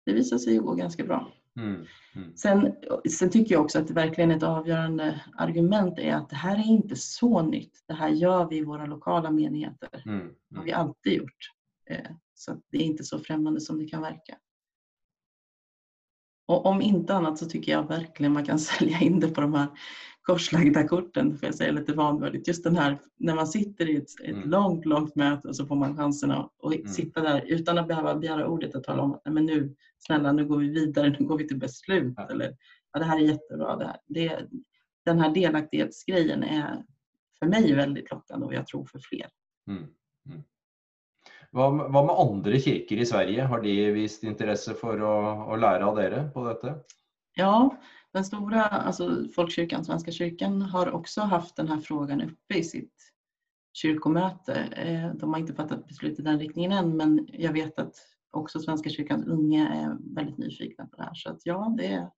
det 0.06 0.13
visade 0.13 0.39
sig 0.39 0.58
gå 0.58 0.73
ganska 0.73 1.03
bra. 1.03 1.32
Mm, 1.58 1.86
mm. 2.15 2.36
Sen, 2.36 2.76
sen, 3.12 3.30
tycker 3.30 3.56
jag 3.56 3.62
också 3.62 3.80
att 3.80 3.88
det 3.88 3.93
verkligen 3.93 4.32
ett 4.32 4.43
avgörande 4.43 5.22
argument 5.38 6.00
är 6.00 6.13
att 6.13 6.30
det 6.30 6.36
här 6.36 6.56
är 6.56 6.67
inte 6.67 6.96
så 6.96 7.41
nytt. 7.41 7.84
Det 7.88 7.93
här 7.93 8.10
gör 8.10 8.48
vi 8.50 8.58
i 8.58 8.63
våra 8.63 8.86
lokala 8.86 9.32
menigheter. 9.32 10.04
Mm, 10.06 10.20
mm. 10.20 10.34
Det 10.50 10.58
har 10.58 10.63
vi 10.63 10.72
alltid 10.72 11.13
gjort. 11.13 11.52
Eh, 11.89 12.12
så 12.34 12.62
det 12.72 12.78
är 12.78 12.82
inte 12.82 13.04
så 13.04 13.20
främmande 13.20 13.62
som 13.62 13.80
det 13.80 13.86
kan 13.86 14.02
verka. 14.02 14.38
Och 16.48 16.65
om 16.65 16.82
inte 16.82 17.15
annat 17.15 17.38
så 17.38 17.46
tycker 17.46 17.72
jag 17.72 17.88
verkligen 17.88 18.34
man 18.34 18.46
kan 18.46 18.60
sälja 18.70 19.00
in 19.00 19.20
det 19.20 19.28
på 19.28 19.41
de 19.41 19.54
här 19.54 19.67
korslagda 20.28 20.88
korten, 20.88 21.38
får 21.38 21.48
jag 21.48 21.56
säga 21.56 21.72
lite 21.72 21.94
vanvördigt. 21.94 22.48
Just 22.48 22.63
den 22.63 22.76
här 22.76 23.00
när 23.18 23.36
man 23.36 23.48
sitter 23.48 23.90
i 23.90 23.96
ett, 23.96 24.20
ett 24.24 24.36
mm. 24.36 24.50
långt, 24.50 24.86
långt 24.86 25.16
möte 25.16 25.48
och 25.48 25.56
så 25.56 25.66
får 25.66 25.76
man 25.76 25.98
chansen 25.98 26.32
att 26.32 26.52
mm. 26.63 26.88
sitta 26.88 27.22
där 27.22 27.44
utan 27.48 27.78
att 27.78 27.88
behöva 27.88 28.16
begära 28.16 28.48
ordet 28.48 28.76
och 28.76 28.84
tala 28.84 29.02
om 29.02 29.13
att 29.13 29.22
Nej, 29.26 29.34
men 29.34 29.46
nu, 29.46 29.76
snälla, 30.00 30.32
nu 30.32 30.46
går 30.46 30.58
vi 30.58 30.70
vidare, 30.70 31.16
nu 31.20 31.26
går 31.26 31.38
vi 31.38 31.48
till 31.48 31.58
beslut. 31.58 32.13
Ja. 32.18 32.30
Eller 32.32 32.56
ja, 32.94 33.00
det 33.00 33.06
här 33.06 33.18
är 33.18 33.22
jättebra. 33.22 33.76
Det 33.76 33.86
här. 33.86 33.98
Det, 34.08 34.48
den 35.06 35.20
här 35.20 35.34
delaktighetsgrejen 35.34 36.44
är 36.44 36.84
för 37.40 37.46
mig 37.46 37.74
väldigt 37.74 38.12
lockande 38.12 38.46
och 38.46 38.54
jag 38.54 38.68
tror 38.68 38.86
för 38.86 39.00
fler. 39.00 39.28
Mm. 39.68 39.84
Mm. 40.30 40.44
Vad, 41.52 41.92
vad 41.92 42.06
med 42.06 42.16
andra 42.16 42.60
kyrkor 42.60 42.98
i 42.98 43.06
Sverige? 43.06 43.44
Har 43.44 43.62
de 43.62 43.92
visat 43.92 44.24
intresse 44.24 44.74
för 44.74 44.98
att, 44.98 45.54
att 45.54 45.60
lära 45.60 45.88
av 45.88 46.00
er 46.00 46.30
på 46.34 46.48
detta? 46.48 46.76
Ja, 47.36 47.78
den 48.13 48.26
stora, 48.26 48.63
alltså 48.63 49.26
Folkkyrkan, 49.36 49.86
Svenska 49.86 50.12
kyrkan, 50.12 50.62
har 50.62 50.91
också 50.91 51.22
haft 51.22 51.56
den 51.56 51.67
här 51.67 51.78
frågan 51.78 52.22
uppe 52.22 52.58
i 52.58 52.63
sitt 52.63 52.93
kyrkomöte. 53.74 54.54
Eh, 54.54 55.13
de 55.13 55.34
har 55.34 55.39
inte 55.39 55.54
fattat 55.54 55.88
beslut 55.88 56.20
i 56.20 56.22
den 56.22 56.39
riktningen 56.39 56.72
än 56.72 56.98
men 56.98 57.28
jag 57.34 57.54
vet 57.54 57.80
att 57.80 57.96
också 58.32 58.60
Svenska 58.60 58.89
kyrkans 58.89 59.28
unga 59.28 59.70
är 59.70 60.15
väldigt 60.15 60.38
nyfikna 60.38 60.86
på 60.86 60.98
det 60.98 61.04
här. 61.04 61.13
Så 61.13 61.30
att 61.30 61.41
ja, 61.43 61.76
det 61.78 61.88
är, 61.88 62.10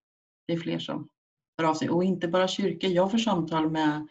det 0.47 0.53
är 0.53 0.57
fler 0.57 0.79
som 0.79 1.09
hör 1.57 1.65
av 1.65 1.73
sig. 1.73 1.89
Och 1.89 2.03
inte 2.03 2.27
bara 2.27 2.47
kyrkor. 2.47 2.89
Jag 2.89 3.11
får 3.11 3.17
samtal 3.17 3.71
med 3.71 4.07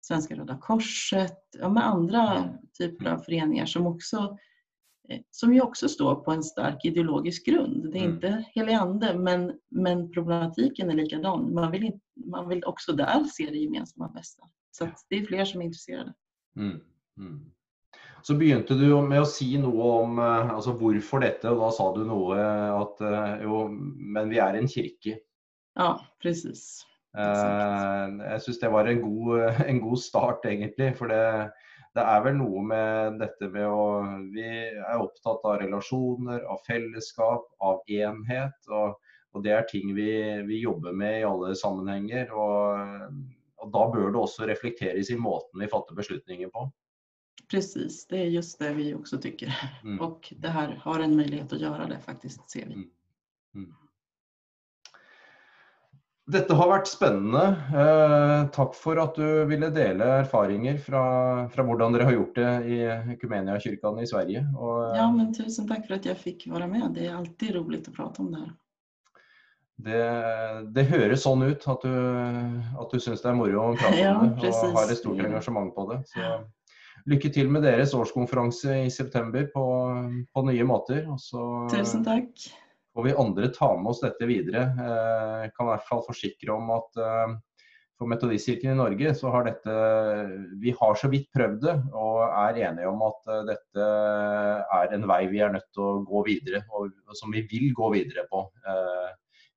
Svenska 0.00 0.34
Röda 0.34 0.58
Korset, 0.58 1.38
ja, 1.58 1.68
med 1.68 1.86
andra 1.86 2.48
typer 2.78 3.06
av 3.06 3.18
föreningar 3.18 3.66
som 3.66 3.86
också 3.86 4.38
som 5.30 5.54
ju 5.54 5.60
också 5.60 5.88
står 5.88 6.14
på 6.14 6.30
en 6.30 6.42
stark 6.42 6.84
ideologisk 6.84 7.46
grund. 7.46 7.92
Det 7.92 7.98
är 7.98 8.02
mm. 8.02 8.14
inte 8.14 8.44
helig 8.54 8.72
ande 8.72 9.18
men, 9.18 9.52
men 9.70 10.10
problematiken 10.10 10.90
är 10.90 10.94
likadan. 10.94 11.54
Man 11.54 11.72
vill, 11.72 11.84
inte, 11.84 12.00
man 12.26 12.48
vill 12.48 12.64
också 12.64 12.92
där 12.92 13.24
se 13.24 13.46
det 13.50 13.58
gemensamma 13.58 14.08
bästa. 14.08 14.42
Så 14.70 14.88
det 15.08 15.16
är 15.16 15.24
fler 15.24 15.44
som 15.44 15.60
är 15.60 15.64
intresserade. 15.64 16.14
Mm. 16.56 16.80
Mm. 17.18 17.50
Så 18.22 18.34
begynte 18.34 18.74
du 18.74 19.02
med 19.02 19.20
att 19.20 19.30
säga 19.30 19.60
något 19.60 20.02
om 20.02 20.18
eh, 20.18 20.50
alltså, 20.50 20.72
varför 20.72 21.20
detta 21.20 21.50
och 21.50 21.56
då 21.56 21.70
sa 21.70 21.96
du 21.96 22.04
något 22.04 22.38
eh, 22.38 22.74
att 22.74 22.96
jo, 23.42 23.68
men 23.96 24.28
vi 24.28 24.38
är 24.38 24.54
en 24.54 24.68
kyrka. 24.68 25.16
Ja, 25.74 26.00
precis. 26.22 26.86
Uh, 27.18 28.26
jag 28.30 28.42
syns 28.42 28.60
det 28.60 28.68
var 28.68 28.86
en 28.86 29.02
god, 29.02 29.40
en 29.66 29.80
god 29.80 29.98
start 29.98 30.44
egentligen 30.44 30.94
för 30.94 31.08
det 31.08 31.52
det 31.96 32.02
är 32.02 32.24
väl 32.24 32.34
något 32.34 32.66
med 32.66 33.18
detta 33.18 33.48
med 33.48 33.66
att 33.66 34.20
vi 34.32 34.68
är 34.78 35.02
upptagna 35.02 35.50
av 35.50 35.58
relationer, 35.58 36.40
av 36.40 36.58
fällskap, 36.66 37.56
av 37.58 37.80
enhet 37.86 38.66
och, 38.68 39.00
och 39.32 39.42
det 39.42 39.50
är 39.50 39.62
ting 39.62 39.94
vi, 39.94 40.42
vi 40.42 40.60
jobbar 40.60 40.92
med 40.92 41.20
i 41.20 41.24
alla 41.24 41.54
sammanhang 41.54 42.12
och, 42.30 42.72
och 43.56 43.70
då 43.70 43.92
bör 43.94 44.10
det 44.10 44.18
också 44.18 44.42
reflekteras 44.42 45.10
i 45.10 45.16
måten 45.16 45.60
vi 45.60 45.66
fattar 45.66 45.94
beslutningen 45.94 46.50
på. 46.50 46.72
Precis, 47.50 48.06
det 48.06 48.18
är 48.18 48.24
just 48.24 48.58
det 48.58 48.72
vi 48.72 48.94
också 48.94 49.18
tycker. 49.18 49.54
Mm. 49.84 50.00
Och 50.00 50.34
det 50.36 50.48
här 50.48 50.80
har 50.82 51.00
en 51.00 51.16
möjlighet 51.16 51.52
att 51.52 51.60
göra 51.60 51.86
det 51.86 51.98
faktiskt, 51.98 52.50
ser 52.50 52.66
vi. 52.66 52.74
Mm. 52.74 52.90
Mm. 53.54 53.74
Dette 56.26 56.54
har 56.58 56.66
vært 56.66 56.88
spennende. 56.90 57.42
Eh, 57.70 58.40
takk 58.54 58.72
for 58.74 58.98
at 58.98 59.14
du 59.14 59.44
ville 59.46 59.68
dele 59.70 60.08
erfaringer 60.24 60.80
fra, 60.82 61.02
fra 61.52 61.64
hvordan 61.66 61.94
dere 61.94 62.08
har 62.08 62.16
gjort 62.16 62.34
det 62.34 62.52
i 62.66 62.78
Ekumeniakyrkan 63.14 64.00
i 64.02 64.06
Sverige. 64.10 64.42
Och, 64.58 64.96
ja, 64.96 65.06
men 65.12 65.34
tusen 65.34 65.68
tack 65.68 65.86
för 65.86 65.94
att 65.94 66.04
jag 66.04 66.18
fick 66.18 66.46
vara 66.46 66.66
med. 66.66 66.90
Det 66.94 67.06
är 67.06 67.14
alltid 67.14 67.54
roligt 67.54 67.88
att 67.88 67.94
prata 67.94 68.22
om 68.22 68.32
det 68.32 68.38
här. 68.38 68.52
Det, 69.76 70.72
det 70.72 70.86
høres 70.88 71.22
sånn 71.22 71.42
ut 71.44 71.66
at 71.68 71.82
du, 71.84 71.96
at 72.80 72.90
du 72.90 73.00
syns 73.00 73.20
det 73.22 73.28
er 73.28 73.36
moro 73.36 73.60
å 73.60 73.72
prate 73.76 73.98
ja, 74.00 74.14
om 74.16 74.32
det 74.40 74.50
og 74.50 74.78
har 74.80 74.90
et 74.90 74.98
stort 74.98 75.20
engasjement 75.20 75.74
på 75.76 75.84
det. 75.92 76.02
Så 76.10 76.30
lykke 77.06 77.30
til 77.30 77.52
med 77.52 77.62
deres 77.62 77.94
årskonferanse 77.94 78.80
i 78.86 78.90
september 78.90 79.46
på, 79.52 79.66
på 80.34 80.46
nye 80.48 80.66
måter. 80.66 81.04
Tusen 81.70 82.02
takk 82.08 82.48
får 82.96 83.04
vi 83.04 83.14
andre 83.14 83.48
ta 83.48 83.76
med 83.76 83.90
oss 83.90 84.00
dette 84.00 84.26
videre. 84.26 84.62
Eh, 84.62 85.50
kan 85.52 85.66
i 85.66 85.72
hvert 85.74 85.88
fall 85.88 86.00
forsikre 86.06 86.54
om 86.54 86.70
at 86.78 86.96
eh, 86.96 87.34
for 87.96 88.08
Metodistkirken 88.08 88.72
i 88.72 88.78
Norge 88.78 89.12
så 89.16 89.32
har 89.32 89.44
dette 89.44 89.74
Vi 90.60 90.72
har 90.78 90.96
så 90.96 91.10
vidt 91.12 91.28
prøvd 91.32 91.60
det 91.64 91.74
og 91.96 92.22
er 92.24 92.62
enige 92.70 92.88
om 92.88 93.04
at 93.04 93.28
eh, 93.34 93.42
dette 93.50 93.90
er 94.78 94.96
en 94.96 95.06
vei 95.12 95.20
vi 95.28 95.44
er 95.44 95.52
nødt 95.52 95.68
til 95.76 95.84
å 95.84 96.00
gå 96.08 96.24
videre, 96.30 96.62
og 96.72 96.96
som 97.20 97.36
vi 97.36 97.44
vil 97.52 97.68
gå 97.76 97.92
videre 97.98 98.24
på. 98.32 98.46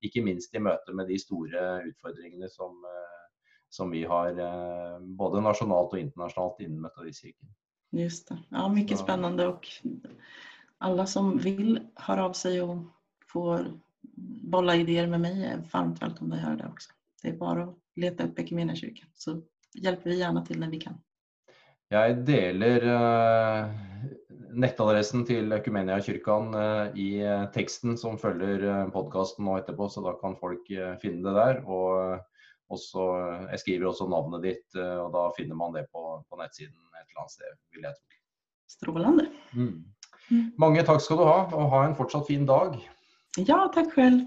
Ikke 0.03 0.23
minst 0.23 0.53
i 0.55 0.63
møte 0.63 0.95
med 0.95 1.07
de 1.11 1.15
store 1.19 1.63
utfordringene 1.87 2.47
som, 2.51 2.75
som 3.71 3.91
vi 3.91 4.05
har 4.07 4.35
både 4.99 5.41
nasjonalt 5.43 5.93
och 5.93 5.99
internationellt 5.99 6.59
inom 6.59 6.81
Metodistkirken. 6.81 7.49
Just 7.91 8.29
det. 8.29 8.37
Ja, 8.49 8.69
mycket 8.69 8.99
spännande 8.99 9.47
och 9.47 9.67
alla 10.77 11.05
som 11.05 11.37
vill 11.37 11.79
hör 11.95 12.17
av 12.17 12.33
sig 12.33 12.61
och 12.61 12.77
får 13.33 13.65
bolla 14.43 14.75
idéer 14.75 15.07
med 15.07 15.21
mig 15.21 15.45
är 15.45 15.61
varmt 15.73 16.01
välkomna 16.01 16.35
att 16.35 16.41
göra 16.41 16.55
det 16.55 16.67
också. 16.67 16.89
Det 17.21 17.29
är 17.29 17.37
bara 17.37 17.63
att 17.63 17.75
leta 17.95 18.23
upp 18.23 18.37
kyrkan 18.37 19.07
så 19.13 19.41
hjälper 19.73 20.09
vi 20.09 20.19
gärna 20.19 20.45
till 20.45 20.59
när 20.59 20.69
vi 20.69 20.79
kan. 20.79 21.01
Jag 21.91 22.25
delar 22.25 22.83
uh, 22.83 23.69
nettadressen 24.53 25.25
til 25.25 25.51
Ekumeniakirken 25.53 26.53
i 26.95 27.09
teksten 27.53 27.97
som 27.97 28.17
følger 28.21 28.89
podkasten 28.93 29.45
nå 29.45 29.57
etterpå, 29.57 29.89
så 29.89 30.03
da 30.05 30.13
kan 30.21 30.37
folk 30.37 30.69
finne 31.01 31.23
det 31.25 31.33
der. 31.33 31.61
Og 31.65 32.19
også, 32.69 33.05
jeg 33.49 33.61
skriver 33.63 33.89
også 33.89 34.07
navnet 34.09 34.45
ditt, 34.45 34.67
og 34.77 35.09
da 35.15 35.25
finner 35.37 35.57
man 35.57 35.73
det 35.73 35.87
på, 35.89 36.03
på 36.29 36.39
nettsiden 36.41 36.77
et 36.77 37.05
eller 37.07 37.23
annet 37.23 37.33
sted, 37.33 37.57
tro. 37.73 37.93
Strålande. 38.69 39.25
Mm. 39.57 39.89
Mange 40.61 40.85
takk 40.85 41.01
skal 41.01 41.17
du 41.17 41.25
ha, 41.25 41.39
og 41.57 41.71
ha 41.73 41.83
en 41.87 41.97
fortsatt 41.97 42.29
fin 42.29 42.45
dag. 42.49 42.77
Ja, 43.37 43.67
tack 43.73 43.93
själv. 43.93 44.25